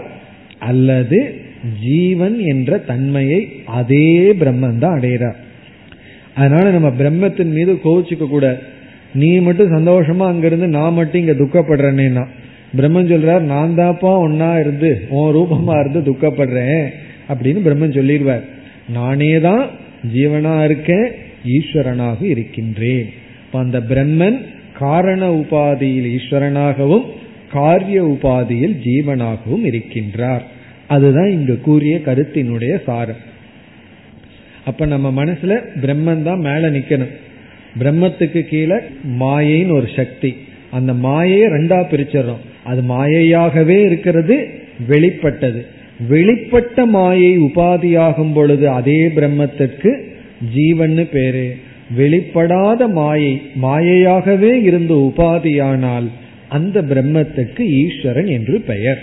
[0.59, 1.35] அல்லது
[1.81, 5.39] ஜீவன் என்ற தன்மையை அதே பிரம்மன் தான் அடைகிறார்.
[6.35, 8.59] அதனால நம்ம பிரம்மத்தின் மீது கோவிச்சுக்க கூட
[9.13, 12.25] நீ மட்டும் சந்தோஷமா அங்கிருந்து நான் மட்டும் இங்க துக்கப்படுறேன்னா
[12.77, 16.85] பிரம்மன் சொல்றார் நான் தாப்பா ஒன்னா இருந்து உன் ரூபமா இருந்து துக்கப்படுறேன்
[17.29, 18.41] அப்படின்னு பிரம்மன் சொல்லிடுவார்.
[18.89, 19.65] நானே தான்
[20.13, 21.07] ஜீவனா இருக்கேன்
[21.47, 23.09] ஈஸ்வரனாக இருக்கின்றேன்.
[23.51, 24.37] அந்த பிரம்மன்
[24.79, 27.05] காரண உபாதியில் ஈஸ்வரனாகவும்
[27.51, 30.41] காரிய உபாதியில் ஜீவனாகவும் இருக்கின்றார்.
[30.87, 33.21] அதுதான் இங்கு கூறிய கருத்தினுடைய சாரம்.
[34.65, 37.13] அப்ப நம்ம மனசுல பிரம்மன் தான் மேல நிக்கணும்.
[37.79, 38.75] பிரம்மத்துக்கு கீழே
[39.19, 40.35] மாயைன்னு ஒரு சக்தி.
[40.71, 42.43] அந்த மாயையை ரெண்டா பிரிச்சிடறோம்.
[42.63, 44.47] அது மாயையாகவே இருக்கிறது
[44.87, 45.65] வெளிப்பட்டது.
[46.09, 49.91] வெளிப்பட்ட மாயை உபாதியாகும் பொழுது அதே பிரம்மத்திற்கு
[50.55, 51.55] ஜீவன்னு பேரு.
[51.97, 56.07] வெளிப்படாத மாயை மாயையாகவே இருந்த உபாதியானால்
[56.49, 59.01] அந்த பிரம்மத்துக்கு ஈஸ்வரன் என்று பெயர்.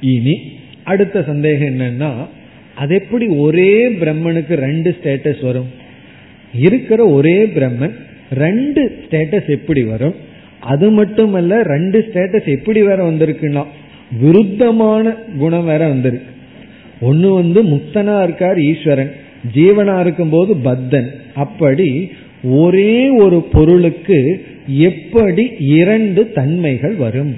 [0.00, 0.34] இனி
[0.82, 2.10] அடுத்த சந்தேகம் என்னன்னா
[2.74, 5.70] அது எப்படி ஒரே பிரம்மனுக்கு ரெண்டு ஸ்டேட்டஸ் வரும்?
[6.52, 7.94] இருக்கிற ஒரே பிரம்மன்
[8.34, 10.14] ரெண்டு ஸ்டேட்டஸ் எப்படி வரும்?
[10.60, 13.64] அது மட்டுமல்ல ரெண்டு ஸ்டேட்டஸ் எப்படி வேற வந்திருக்குன்னா
[14.22, 16.30] விருத்தமான குணம் வேற வந்திருக்கு.
[17.00, 19.12] ஒன்னு வந்து முக்தனா இருக்கார் ஈஸ்வரன்
[19.54, 21.08] ஜீவனா இருக்கும்போது பத்தன்.
[21.34, 21.88] அப்படி
[22.44, 24.18] ஒரே ஒரு பொருளுக்கு
[24.66, 27.32] எப்படி இரண்டு தன்மைகள் வரும்?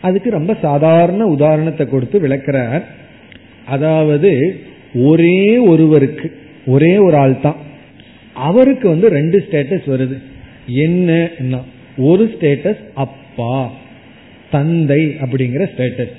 [0.00, 2.84] அதுக்கு ரொம்ப சாதாரண உதாரணத்தை கொடுத்து விளக்கிறார்.
[3.64, 4.60] அதாவது
[4.94, 6.28] ஒரே ஒருவருக்கு
[6.66, 7.56] ஒரே ஒரு ஆள் தான்
[8.36, 10.18] அவருக்கு வந்து ரெண்டு ஸ்டேட்டஸ் வருது.
[10.66, 11.28] என்ன
[11.96, 13.72] ஒரு ஸ்டேட்டஸ் அப்பா
[14.50, 16.16] தந்தை அப்படிங்கிற ஸ்டேட்டஸ்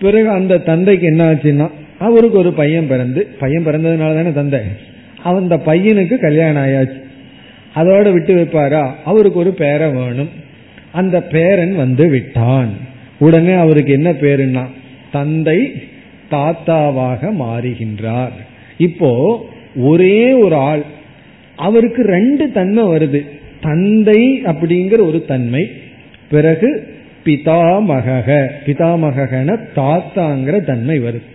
[0.00, 4.60] பிறகு அந்த தந்தைக்கு என்ன ஆச்சுன்னா அவருக்கு ஒரு பையன் பிறந்து பையன் பிறந்ததுனால தானே தந்தை.
[5.22, 7.02] அந்த பையனுக்கு கல்யாணம் ஆயாச்சு.
[7.74, 8.90] அதோட விட்டு வைப்பாரா?
[9.04, 10.28] அவருக்கு ஒரு பேரன் வேணும்.
[10.92, 12.70] அந்த பேரன் வந்து விட்டான்.
[13.18, 14.66] உடனே அவருக்கு என்ன பேருன்னா
[15.12, 15.72] தந்தை
[16.30, 18.32] தாத்தாவாக மாறுகின்றார்.
[18.78, 19.10] இப்போ
[19.76, 20.84] ஒரே ஒரு ஆள்
[21.60, 23.20] அவருக்கு ரெண்டு தன்மை வருது.
[23.60, 25.62] தந்தை அப்படிங்கிற ஒரு தன்மை
[26.30, 26.68] பிறகு
[27.24, 28.28] பிதாமக
[28.66, 31.28] பிதாமகன தாத்தாங்கிற தன்மை வருது.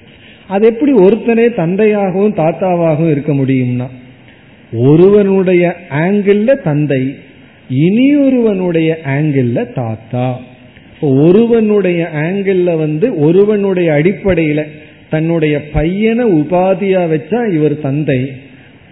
[0.48, 3.88] அது எப்படி ஒருத்தனே தந்தையாகவும் தாத்தாவாகவும் இருக்க முடியும்னா
[4.74, 5.64] ஒருவனுடைய
[6.00, 7.04] ஆங்கிள் தந்தை
[7.84, 10.28] இனியொருவனுடைய ஆங்கிள் தாத்தா.
[11.02, 14.62] ஒருவனுடைய ஆங்கிள் வந்து ஒருவனுடைய அடிப்படையில
[15.10, 18.20] தன்னுடைய பையனை உபாதியா வச்சா இவர் தந்தை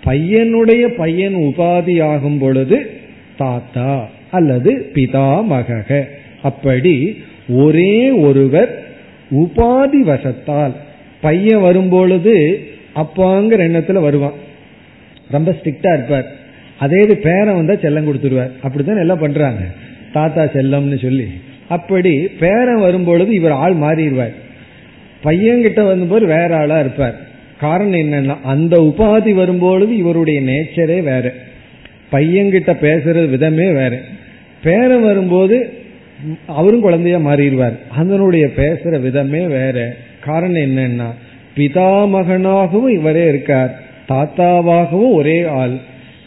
[0.06, 2.90] பையனுடைய பையன் உபாதி ஆகும் பொழுது
[3.38, 6.04] தாத்தா அல்லது பிதா மகக.
[6.42, 8.84] அப்படி ஒரே ஒருவர்
[9.32, 10.74] உபாதி வசத்தால்
[11.22, 12.64] பையன் வரும்பொழுது
[12.96, 14.34] அப்பாங்கிற எண்ணத்துல வருவான்.
[15.32, 16.32] ரொம்ப ஸ்ட்ரிக்டா இருப்பார்.
[16.80, 18.52] அதே இது பேரன் வந்தா செல்லம் கொடுத்துருவார்.
[18.62, 19.60] அப்படித்தான் எல்லாம் பண்றாங்க.
[20.14, 21.28] தாத்தா செல்லம்னு சொல்லி.
[21.68, 24.34] அப்படி பேரன் வரும்பொழுது இவர் ஆள் மாறிடுவார்.
[25.24, 27.32] பையன்கிட்ட வந்தபோது வேற ஆளா இருப்பார்.
[27.64, 31.34] காரணம் என்னன்னா அந்த உபாதி வரும்பொழுது இவருடைய நேச்சரே வேற.
[32.12, 34.00] பையன்கிட்ட பேசுறது விதமே வேற.
[34.64, 35.74] பேரன் வரும்போது
[36.48, 37.78] அவரும் குழந்தையா மாறிடுவார்.
[37.90, 39.96] அதனுடைய பேசுற விதமே வேற.
[40.20, 41.08] காரணம் என்னன்னா
[41.56, 43.82] பிதாமகனாகவும் இவரே இருக்கார்.
[44.10, 45.78] தாத்தாவாகவும் ஒரே ஆள்.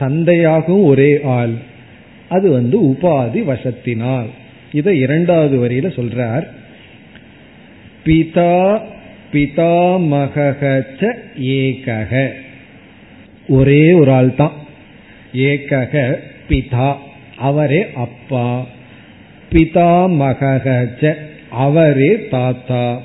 [0.00, 1.54] தந்தையாகவும் ஒரே ஆள்.
[2.28, 4.28] அது வந்து உபாதி வசத்தினால்.
[4.72, 6.46] இதை இரண்டாவது வரியில சொல்றார்.
[8.04, 8.80] பிதா
[9.36, 12.32] பிதாமகச்ச ஏகக
[13.48, 14.52] ஒரே ஒரு ஆள் தான்
[15.32, 16.16] ஏகக
[16.48, 16.96] பிதா
[17.36, 18.66] அவரே அப்பா.
[19.52, 21.14] பிதாமகச்ச
[21.50, 23.02] அவரே தாத்தா.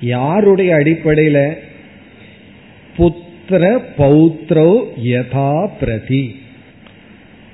[0.00, 1.56] யாருடைய அடிப்படையில்?
[2.98, 6.40] புத்திர பௌத்ரோ யதா பிரதி.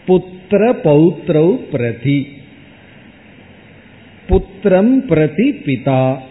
[0.06, 2.26] புத்திர பௌத்ரௌ பிரதி.
[4.28, 6.30] புத்திரம் பிரதி பிதா.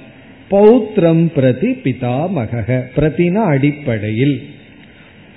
[0.52, 4.42] பௌத்திரம் பிரதி பிதாமக பிரதினா அடிப்படையில்.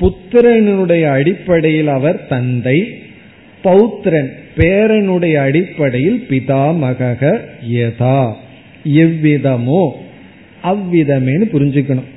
[0.00, 2.78] புத்திரனுடைய அடிப்படையில் அவர் தந்தை.
[3.62, 7.22] பௌத்திரன் பேரனுடைய அடிப்படையில் பிதாமக
[7.68, 8.18] யதா.
[8.84, 9.84] எவ்விதமோ
[10.64, 12.10] அவ்விதமேனு புரிஞ்சுக்கணும்.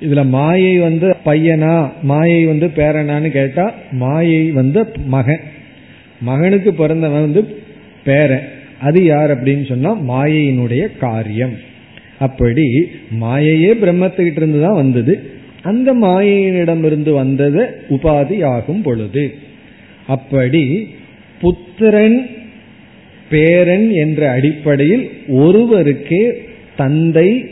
[0.00, 5.42] இதுல மாயை வந்து பையனா மாயை வந்து பேரனான்னு கேட்டா மாயை வந்து மகன்.
[6.20, 7.42] மகனுக்கு பிறந்தவன் வந்து
[8.04, 8.46] பேரன்.
[8.80, 11.56] அது யார் அப்படின்னு சொன்னா மாயையினுடைய காரியம்.
[12.18, 12.68] அப்படி
[13.20, 15.22] மாயையே பிரம்மத்துக்கிட்ட இருந்து தான் வந்தது.
[15.62, 19.34] அந்த மாயையினிடமிருந்து வந்தது உபாதி ஆகும் பொழுது.
[20.06, 20.88] அப்படி
[21.40, 22.26] புத்திரன்
[23.30, 26.32] பேரன் என்ற அடிப்படையில் ஒருவருக்கே
[26.76, 27.44] தந்தை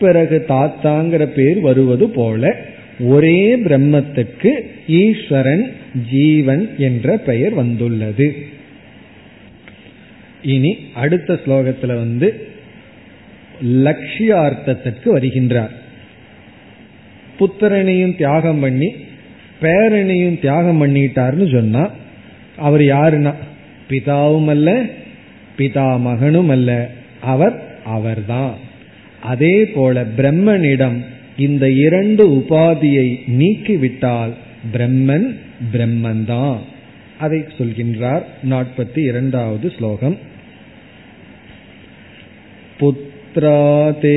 [0.00, 2.56] பிறகு தாத்தாங்கிற பேர் வருவது போல
[3.00, 4.50] ஒரே பிரம்மத்துக்கு
[4.86, 5.72] ஈஸ்வரன்
[6.10, 8.36] ஜீவன் என்ற பெயர் வந்துள்ளது.
[10.44, 12.46] இனி அடுத்த ஸ்லோகத்துல வந்து
[13.64, 15.74] லட்சியார்த்தத்திற்கு வருகின்றார்.
[17.38, 18.94] புத்திரனையும் தியாகம் பண்ணி
[19.60, 21.90] பேரனையும் தியாகம் பண்ணிட்டார்னு சொன்னா
[22.56, 23.34] அவர் யாருன்னா?
[23.88, 24.82] பிதாவும் அல்ல
[25.58, 26.90] பிதா மகனும் அல்ல
[27.20, 28.54] அவர் அவர்தான்.
[29.22, 31.04] அதே போல பிரம்மனிடம்
[31.36, 34.32] இந்த இரண்டு உபாதியை நீக்கிவிட்டால்
[34.72, 35.36] பிரம்மன்
[35.72, 36.58] பிரம்மன்தான்.
[37.18, 40.18] அதை சொல்கின்றார் நாற்பத்தி இரண்டாவது ஸ்லோகம்.
[42.79, 44.09] पुत्रातेरविवक्षायाम्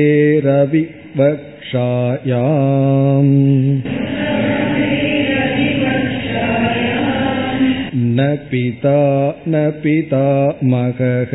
[8.17, 8.99] न पिता
[9.47, 10.25] न पिता
[10.71, 11.33] मगः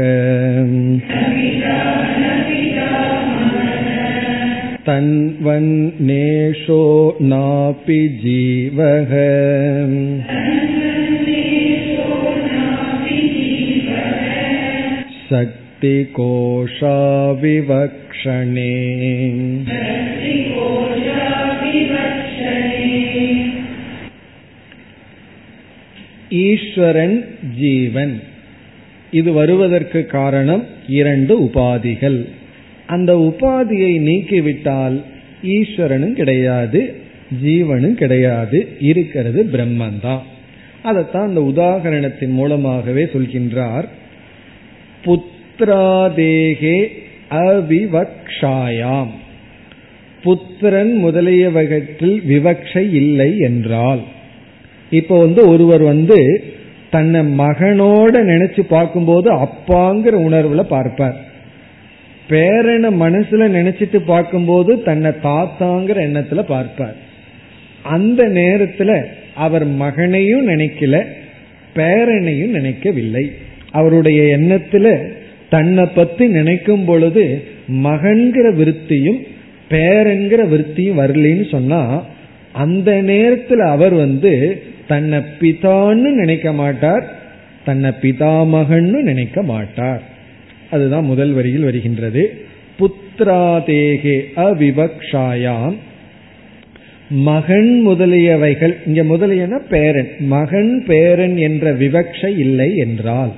[4.89, 6.83] तन्वन्नेषो
[7.31, 9.13] नापि जीवः
[17.41, 18.75] शक्तिकोशाविवक्षणे
[26.43, 27.17] ஈஸ்வரன்
[27.55, 28.15] ஜீவன்
[29.13, 32.19] இது வருவதற்கு காரணம் இரண்டு உபாதிகள்
[32.87, 34.97] அந்த உபாதியை நீக்கிவிட்டால்
[35.53, 36.81] ஈஸ்வரனும் கிடையாது
[37.43, 40.27] ஜீவனும் கிடையாது இருக்கிறது பிரம்மந்தான்
[40.83, 43.89] அதைத்தான் அந்த உதாகரணத்தின் மூலமாகவே சொல்கின்றார்
[45.60, 46.88] புத்திராதேகே
[47.30, 49.12] அவிவக்ஷாயாம்.
[50.24, 54.04] புத்திரன் முதலியவகத்தில் விவக்ஷை இல்லை என்றால்.
[54.90, 56.44] இப்போ வந்து ஒருவர் வந்து
[56.90, 61.18] தன்னை மகனோட நினைச்சு பார்க்கும்போது அப்பாங்கிற உணர்வுல பார்ப்பார்.
[62.30, 66.96] பேரனை மனசுல நினைச்சிட்டு பார்க்கும்போது தன்னை தாத்தாங்கிற எண்ணத்துல பார்ப்பார்.
[67.84, 71.06] அந்த நேரத்துல அவர் மகனையும் நினைக்கல
[71.76, 73.32] பேரனையும் நினைக்கவில்லை.
[73.72, 75.12] அவருடைய எண்ணத்துல
[75.54, 77.44] தன்னை பத்தி நினைக்கும் பொழுது
[77.84, 79.20] மகன்கிற விருத்தியும்
[79.70, 82.06] பேரன்கிற விருத்தியும் வரலன்னு சொன்னா
[82.52, 87.06] அந்த நேரத்தில் அவர் வந்து தன்னை பிதான்னு நினைக்க மாட்டார்
[87.66, 90.02] தன்னை பிதாமகன்னு நினைக்க மாட்டார்.
[90.72, 92.24] அதுதான் முதல் வரியில் வருகின்றது.
[92.80, 95.76] புத்திராதேகே அவிவக்ஷாயாம்.
[97.10, 103.34] மகன் முதலியவைகள் இங்க முதலியன பேரன் மகன் பேரன் என்ற விவக்ஷை இல்லை என்றால்.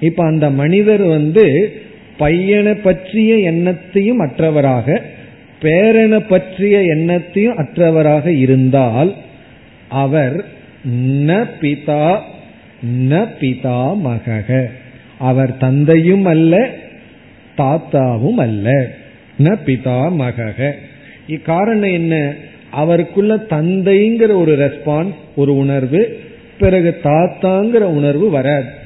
[0.00, 1.72] இப்ப அந்த மனிதர் வந்து
[2.16, 5.02] பையனை பற்றிய எண்ணத்தையும் அற்றவராக
[5.62, 9.14] பேரனை பற்றிய எண்ணத்தையும் அற்றவராக இருந்தால்
[9.88, 10.44] அவர்
[11.06, 12.20] ந பிதா
[13.08, 14.70] ந பிதா மகக.
[15.18, 16.68] அவர் தந்தையும் அல்ல
[17.58, 18.90] தாத்தாவும் அல்ல.
[19.38, 20.72] ந பிதா மகக.
[21.28, 22.34] இக்காரணம் என்ன?
[22.70, 26.20] அவருக்குள்ள தந்தைங்கிற ஒரு ரெஸ்பான்ஸ் ஒரு உணர்வு
[26.58, 28.77] பிறகு தாத்தாங்கிற உணர்வு வராது.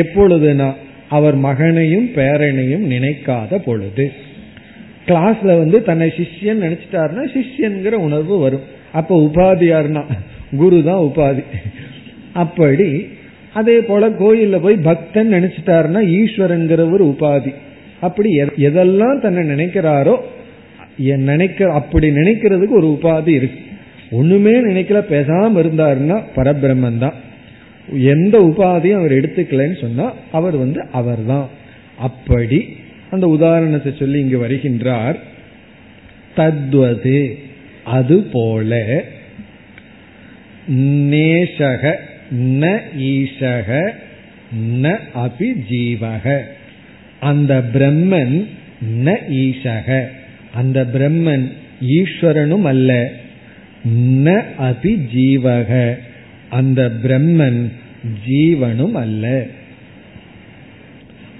[0.00, 0.68] எப்பொழுதுனா
[1.16, 4.04] அவர் மகனையும் பேரனையும் நினைக்காத பொழுது.
[5.06, 8.66] கிளாஸ்ல வந்து தன்னை சிஷ்யன் நினைச்சிட்டாருன்னா சிஷ்யன்கிற உணர்வு வரும்.
[8.98, 10.02] அப்ப உபாதியார்னா
[10.60, 11.42] குரு தான் உபாதி.
[12.42, 12.88] அப்படி
[13.60, 17.52] அதே போல கோயில்ல போய் பக்தன் நினைச்சிட்டாருன்னா ஈஸ்வரங்கிற ஒரு உபாதி.
[18.06, 18.30] அப்படி
[18.68, 20.14] எதெல்லாம் தன்னை நினைக்கிறாரோ
[21.30, 23.60] நினைக்க அப்படி நினைக்கிறதுக்கு ஒரு உபாதி இருக்கு.
[24.18, 27.16] ஒண்ணுமே நினைக்கல பேசாம இருந்தாருன்னா பரபிரம்மன் தான்.
[27.92, 31.48] எந்த உபாதியும் அவர் எடுத்துக்கலன்னு சொன்னா அவர் வந்து அவர்தான்.
[31.98, 32.76] அப்படி
[33.10, 35.18] அந்த உதாரணத்தை சொல்லி இங்கு வருகின்றார்.
[36.34, 37.38] தத்வது
[37.84, 39.02] அது போல
[41.10, 41.94] நேசக
[42.32, 43.90] ந ஈசக
[44.82, 46.40] ந அபி ஜீவக
[47.20, 48.46] அந்த பிரம்மன்
[49.04, 50.04] ந ஈசக
[50.54, 51.52] அந்த பிரம்மன்
[51.86, 53.10] ஈஸ்வரனும் அல்ல
[54.24, 55.94] ந அபி ஜீவக
[56.50, 57.72] அந்த பிரம்மன்
[58.28, 59.46] ஜீவனும் அல்ல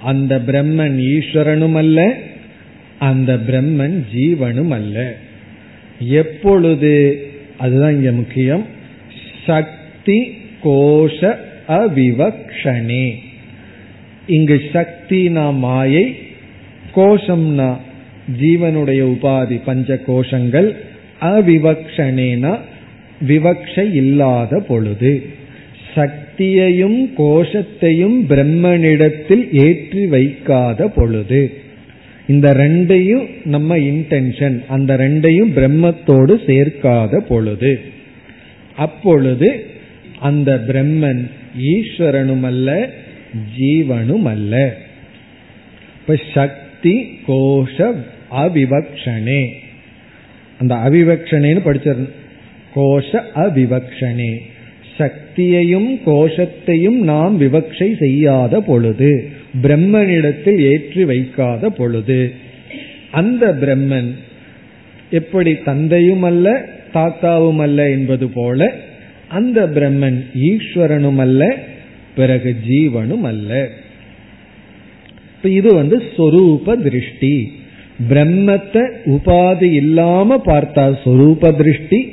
[0.03, 2.17] அந்த பிரம்மன் ஈஸ்வரனும் அல்ல
[2.99, 5.15] அந்த பிரம்மன் ஜீவனும் அல்ல
[5.99, 7.25] எப்பொழுது
[7.57, 8.65] அதுதான் இங்க முக்கியம்
[9.45, 10.31] சக்தி
[10.63, 11.37] கோஷ
[11.67, 13.13] அவிவக்ஷனே
[14.27, 16.15] இங்கு சக்தினா மாயை
[16.95, 17.77] கோஷம்னா
[18.41, 20.75] ஜீவனுடைய உபாதி பஞ்ச கோஷங்கள்
[21.21, 22.57] அவிவக்ஷனேனா
[23.27, 25.29] விவக்ஷை இல்லாத பொழுது.
[25.95, 31.41] சக்தி சக்தியையும் கோஷத்தையும் பிரம்மனிடத்தில் ஏற்றி வைக்காத பொழுது
[32.27, 37.73] இந்த ரெண்டையும் நம்ம இன்டென்ஷன் அந்த ரெண்டையும் பிரம்மத்தோடு சேர்க்காத பொழுது
[38.77, 39.49] அப்பொழுது
[40.21, 41.21] அந்த பிரம்மன்
[41.71, 42.71] ஈஸ்வரனும் அல்ல
[43.53, 44.63] ஜீவனும் அல்ல
[45.97, 46.95] இப்ப சக்தி
[47.27, 47.77] கோஷ
[48.37, 49.43] அவிவக்ஷனே
[50.59, 52.07] அந்த அவிவக்ஷனேன்னு படிச்சிரு
[52.73, 54.31] கோஷ அவிவக்ஷனே
[54.97, 59.31] சக்தியையும் கோஷத்தையும் நாம் விவக்ஷை செய்யாத பொழுது
[59.61, 62.31] பிரம்மனிடத்தில் ஏற்றி வைக்காத பொழுது
[63.11, 64.11] அந்த பிரம்மன்
[65.09, 68.73] எப்படி தந்தையும் அல்ல தாத்தாவும் அல்ல என்பது போல
[69.27, 71.57] அந்த பிரம்மன் ஈஸ்வரனும் அல்ல
[72.15, 73.69] பிறகு ஜீவனும் அல்ல
[75.41, 77.51] இது வந்து சொரூப திருஷ்டி.
[78.09, 82.12] பிரம்மத்தை உபாதி இல்லாம பார்த்தால் சொரூப திருஷ்டி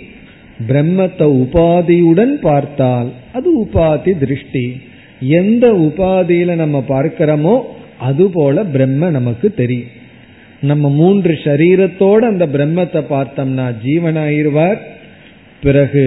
[0.68, 4.64] பிரம்மத்தை உபாதியுடன் பார்த்தால் அது உபாதி திருஷ்டி.
[5.40, 7.56] எந்த உபாதியில நம்ம பார்க்கிறோமோ
[7.98, 9.90] அது போல பிரம்ம நமக்கு தெரியும்.
[10.60, 14.80] நம்ம மூன்று சரீரத்தோடு அந்த பிரம்மத்தை பார்த்தோம்னா ஜீவனாயிருவார்
[15.62, 16.04] பிறகு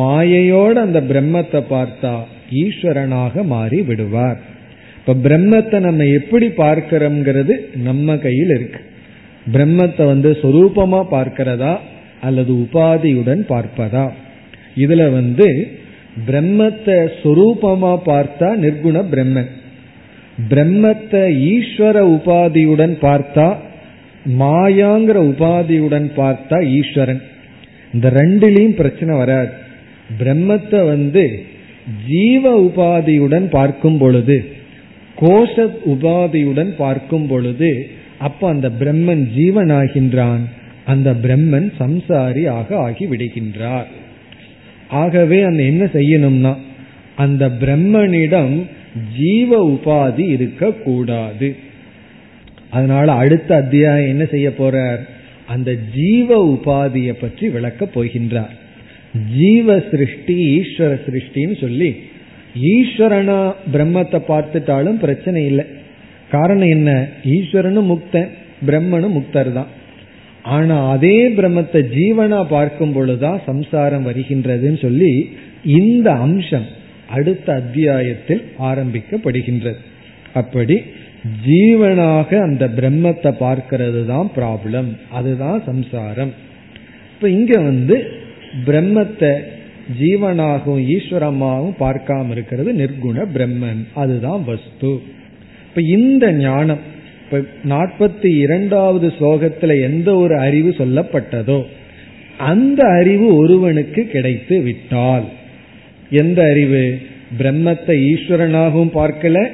[0.00, 2.14] மாயையோடு அந்த பிரம்மத்தை பார்த்தா
[2.62, 4.38] ஈஸ்வரனாக மாறி விடுவார்.
[4.98, 7.54] இப்ப பிரம்மத்தை நம்ம எப்படி பார்க்கிறோம்ங்கிறது
[7.88, 8.80] நம்ம கையில் இருக்கு.
[9.52, 11.74] பிரம்மத்தை வந்து சொரூபமா பார்க்கிறதா?
[12.20, 14.10] அல்லது உபாதியுடன் பார்ப்பதா?
[14.76, 15.48] இதுல வந்து
[16.28, 19.50] பிரம்மத்தை சொரூபமா பார்த்தா நிர்குண பிரம்மன்.
[20.50, 23.56] பிரம்மத்தை ஈஸ்வர உபாதியுடன் பார்த்தா
[24.38, 27.22] மாயாங்கிற உபாதியுடன் பார்த்தா ஈஸ்வரன்.
[27.92, 29.52] இந்த ரெண்டுலேயும் பிரச்சனை வராது.
[30.22, 31.24] பிரம்மத்தை வந்து
[32.06, 34.36] ஜீவ உபாதியுடன் பார்க்கும் பொழுது
[35.20, 35.54] கோஷ
[35.86, 40.44] உபாதியுடன் பார்க்கும் பொழுது அப்ப அந்த பிரம்மன் ஜீவனாகின்றான்.
[40.92, 43.88] அந்த பிரம்மன் சம்சாரி ஆக ஆகி விடுகின்றார்
[45.02, 46.52] ஆகவே அந்த என்ன செய்யணும்னா
[47.24, 48.54] அந்த பிரம்மனிடம்
[49.16, 51.48] ஜீவ உபாதி இருக்க கூடாது
[52.70, 55.02] அதனால அடுத்த அத்தியாயம் என்ன செய்ய போறார்?
[55.54, 58.54] அந்த ஜீவ உபாதியை பற்றி விளக்க போகின்றார்.
[59.36, 61.90] ஜீவ சிருஷ்டி ஈஸ்வர சிருஷ்டின்னு சொல்லி
[62.74, 63.38] ஈஸ்வரனா
[63.74, 65.66] பிரம்மத்தை பார்த்துட்டாலும் பிரச்சனை இல்லை.
[66.30, 66.90] காரணம் என்ன?
[67.34, 68.30] ஈஸ்வரனும் முக்தன்
[68.66, 69.70] பிரம்மனும் முக்தர் தான்
[70.42, 75.30] ஆனா அதே பிரம்மத்தை ஜீவனா பார்க்கும் பொழுதுதான் சம்சாரம் வருகின்றதுன்னு சொல்லி
[75.62, 76.66] இந்த அம்சம்
[77.10, 79.76] அடுத்த அத்தியாயத்தில் ஆரம்பிக்கப்படுகின்றது.
[80.34, 80.80] அப்படி
[81.46, 86.32] ஜீவனாக அந்த பிரம்மத்தை பார்க்கிறது தான் ப்ராப்ளம் அதுதான் சம்சாரம்.
[87.14, 88.10] இப்ப இங்க வந்து
[88.66, 89.32] பிரம்மத்தை
[90.00, 93.84] ஜீவனாகவும் ஈஸ்வரமாகவும் பார்க்காம இருக்கிறது நிர்குண பிரம்மன்.
[93.94, 95.02] அதுதான் வஸ்து.
[95.68, 96.78] இப்ப இந்த ஞானம்
[97.30, 101.64] இப்ப நாற்பத்தி இரண்டாவது ஸ்லோகத்துல எந்த ஒரு அறிவு சொல்லப்பட்டதோ
[102.36, 105.24] அந்த அறிவு ஒருவனுக்கு கிடைத்து விட்டால்
[106.10, 106.98] எந்த அறிவு?
[107.38, 109.50] பிரம்மத்தை ஈஸ்வரனாகவும் பார்க்கல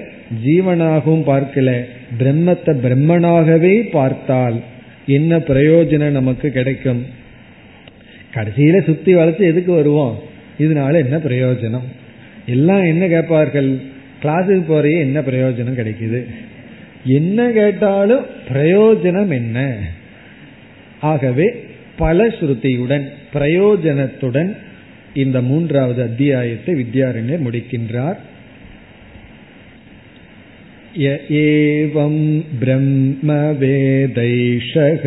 [0.46, 1.84] ஜீவனாகவும் பார்க்கல
[2.18, 4.60] பிரம்மத்தை பிரம்மனாகவே பார்த்தால்
[5.06, 7.06] என்ன பிரயோஜனம் நமக்கு கிடைக்கும்?
[8.34, 10.18] கடைசியில சுத்தி வளர்த்து எதுக்கு வருவோம்?
[10.58, 11.88] இதனால என்ன பிரயோஜனம்?
[12.46, 13.78] எல்லாம் என்ன கேட்பார்கள்?
[14.22, 16.26] கிளாஸுக்கு போறையே என்ன பிரயோஜனம் கிடைக்குது?
[17.11, 19.57] என்ன கேட்டாலும் பிரயோஜனம் என்ன
[21.11, 21.47] ஆகவே
[21.99, 24.51] பலஸ்ருதியுடன் பிரயோஜனத்துடன்
[25.13, 28.19] இந்த மூன்றாவது அத்தியாயத்தை வித்யாரண்யர் முடிக்கின்றார்
[30.95, 31.09] य
[31.39, 32.15] एवं
[33.59, 35.03] ब्रह्मवेदैषः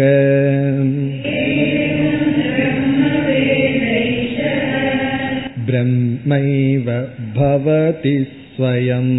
[5.67, 6.87] ब्रह्मैव
[7.35, 8.15] भवति
[8.49, 9.13] स्वयम्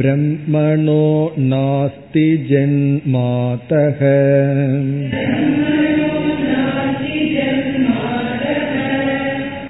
[0.00, 1.02] ब्रह्मणो
[1.50, 4.00] नास्ति जन्मातः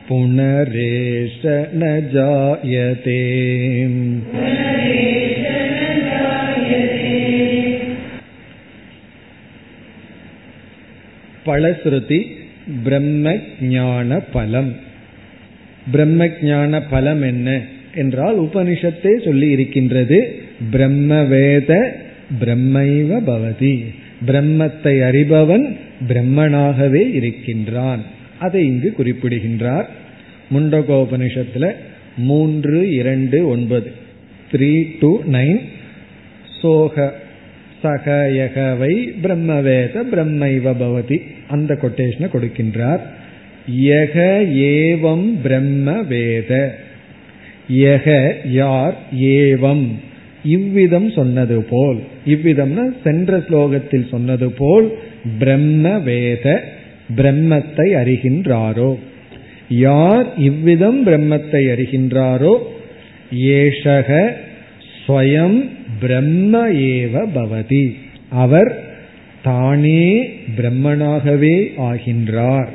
[0.09, 1.41] पुनरेष
[1.81, 3.21] न जायते
[11.49, 12.19] பலஸ்ருதி
[12.85, 13.33] பிரம்ம
[13.75, 14.71] ஞான பலம்
[15.93, 17.49] பிரம்ம ஞான பலம் என்ன
[17.96, 20.36] என்றால் உபனிஷத்தே சொல்லி இருக்கின்றது.
[20.72, 21.96] பிரம்ம வேத
[22.40, 23.86] பிரம்மைவ பவதி.
[24.28, 25.78] பிரம்மத்தை அறிபவன்
[26.08, 28.02] பிரம்மனாகவே இருக்கின்றான்.
[28.40, 29.90] அதை இங்கு குறிப்பிடுகின்றார்.
[30.54, 31.72] முண்டகோபனிஷத்துல
[32.18, 33.92] மூன்று இரண்டு ஒன்பது.
[34.52, 35.60] Three two nine.
[36.62, 37.14] சோக
[37.84, 41.22] சகயகவை பிரம்மவேத பிரம்மைவ பவதி.
[41.48, 43.00] அந்த கொட்டேஷனை கொடுக்கின்றார்.
[43.82, 46.81] யக ஏவம் பிரம்ம வேத
[47.72, 49.88] யக யார் ஏவம்.
[50.44, 54.92] இவ்விதம் சொன்னது போல் இவ்விதம்னா சென்ற ஸ்லோகத்தில் சொன்னது போல்
[55.40, 56.64] பிரம்ம வேத
[57.16, 58.96] பிரம்மத்தை அறிகின்றாரோ.
[59.70, 62.54] யார் இவ்விதம் பிரம்மத்தை அறிகின்றாரோ?
[63.32, 64.34] ஏஷக
[65.08, 65.70] ஸ்வயம்
[66.00, 67.96] பிரம்ம ஏவ பவதி.
[68.30, 68.84] அவர்
[69.44, 72.70] தானே பிரம்மனாகவே ஆகின்றார்.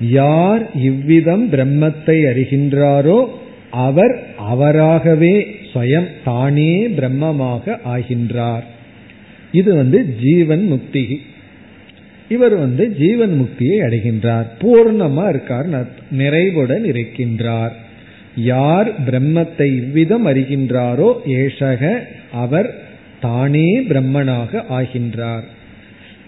[0.00, 3.28] யார் இவ்விதம் பிரம்மத்தை அறிகின்றாரோ
[3.70, 8.64] அவர் அவராகவே ஸ்வயம் தானே பிரம்மமாக ஆகின்றார்.
[9.52, 11.20] இது வந்து ஜீவன் முக்தி.
[12.28, 14.46] இவர் வந்து ஜீவன் முக்தியை அடைகின்றார்.
[14.60, 15.68] பூர்ணமா இருக்கார்
[16.10, 17.74] நிறைவுடன் இருக்கின்றார்.
[18.34, 22.74] யார் பிரம்மத்தை இவ்விதம் அறிகின்றாரோ ஏஷக அவர்
[23.20, 25.44] தானே பிரம்மனாக ஆகின்றார்.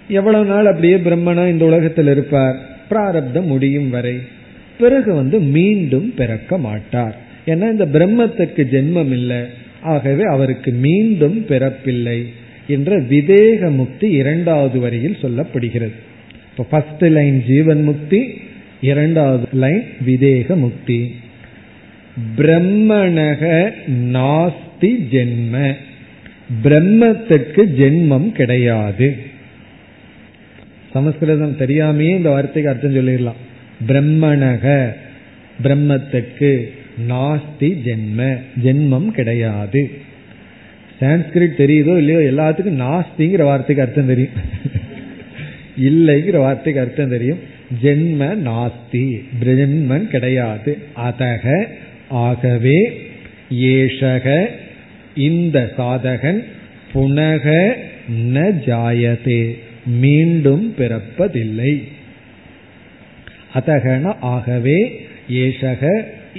[0.09, 2.59] எவ்வளவு நாள் அப்படியே பிரம்மனா இந்த உலகத்தில் இருப்பார்?
[2.89, 4.19] பிராரப்தம் முடியும் வரை.
[4.79, 7.17] பிறகு வந்து மீண்டும் பிறக்க மாட்டார்.
[7.47, 9.41] ஏன்னா இந்த பிரம்மத்திற்கு ஜென்மம் இல்லை.
[9.81, 12.25] ஆகவே அவருக்கு மீண்டும் பிறப்பில்லை
[12.67, 15.97] என்ற விதேக முக்தி இரண்டாவது வரியில் சொல்லப்படுகிறது.
[16.51, 18.41] இப்போ ஃபர்ஸ்ட் லைன் ஜீவன் முக்தி
[18.81, 21.15] இரண்டாவது லைன் விதேக முக்தி.
[22.37, 23.71] பிரம்மணக
[24.13, 25.75] நாஸ்தி ஜென்ம.
[26.65, 29.28] பிரம்மத்திற்கு ஜென்மம் கிடையாது.
[30.93, 33.41] சமஸ்கிருதம் தெரியாமையே இந்த வார்த்தைக்கு அர்த்தம் சொல்லிடலாம்.
[33.89, 34.93] பிரம்மணக
[35.63, 36.69] பிரம்மத்துக்கு
[37.09, 39.91] நாஸ்தி ஜென்ம ஜென்மம் கிடையாது.
[41.01, 44.37] சான்ஸ்கிரிட் தெரியுதோ இல்லையோ எல்லாத்துக்கும் நாஸ்திங்கிற வார்த்தைக்கு அர்த்தம் தெரியும்.
[45.83, 47.39] இல்லைங்கிற வார்த்தைக்கு அர்த்தம் தெரியும்.
[47.83, 49.05] ஜென்ம நாஸ்தி
[49.41, 50.79] பிரஜன்மன் கிடையாது.
[50.97, 51.65] அதக
[52.09, 52.79] ஆகவே
[53.55, 54.47] ஏஷக
[55.15, 56.45] இந்த சாதகன்
[56.95, 57.73] புனக
[58.33, 58.37] ந
[58.67, 59.43] ஜாயதே.
[60.03, 61.73] மீண்டும் பிறப்பதில்லை.
[63.55, 64.79] அதகன ஆகவே
[65.29, 65.83] ஏசக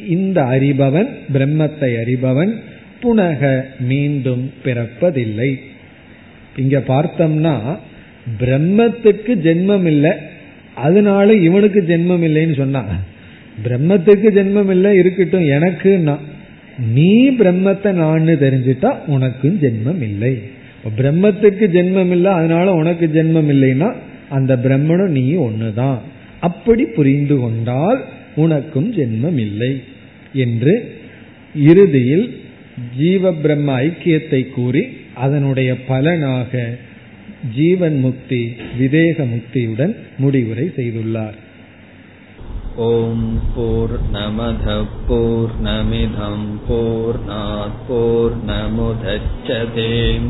[0.07, 2.53] இந்த அறிபவன் பிரம்மத்தை அறிபவன்
[3.01, 5.59] புனக மீண்டும் பிறப்பதில்லை.
[6.55, 7.77] இங்க பார்த்தோம்னா
[8.39, 10.11] பிரம்மத்துக்கு ஜென்மம் இல்லை
[10.73, 12.83] அதனால இவனுக்கு ஜென்மம் இல்லைன்னு சொன்னா
[13.63, 16.15] பிரம்மத்துக்கு ஜென்மம் இல்லை இருக்கட்டும் எனக்குன்னா
[16.93, 20.33] நீ பிரம்மத்தை நான் தெரிஞ்சிட்டா உனக்கும் ஜென்மம் இல்லை
[20.97, 23.89] பிரம்மத்துக்கு ஜென்மம் இல்லை அதனால உனக்கு ஜென்மம் இல்லைன்னா
[24.37, 25.99] அந்த பிரம்மனும் நீ ஒண்ணுதான்.
[26.47, 27.99] அப்படி புரிந்து கொண்டால்
[28.35, 29.71] உனக்கும் ஜென்மம் இல்லை
[30.43, 30.73] என்று
[31.69, 32.27] இறுதியில்
[32.97, 34.83] ஜீவ பிரம்ம ஐக்கியத்தை கூறி
[35.23, 36.61] அதனுடைய பலனாக
[37.55, 38.41] ஜீவன் முக்தி
[38.79, 41.37] விதேக முக்தியுடன் முடிவுரை செய்துள்ளார்.
[42.87, 44.75] ஓம் போர் நமத
[45.07, 47.19] போர் நமிதம் போர்
[47.87, 50.29] போர் நமுதச்சதேம்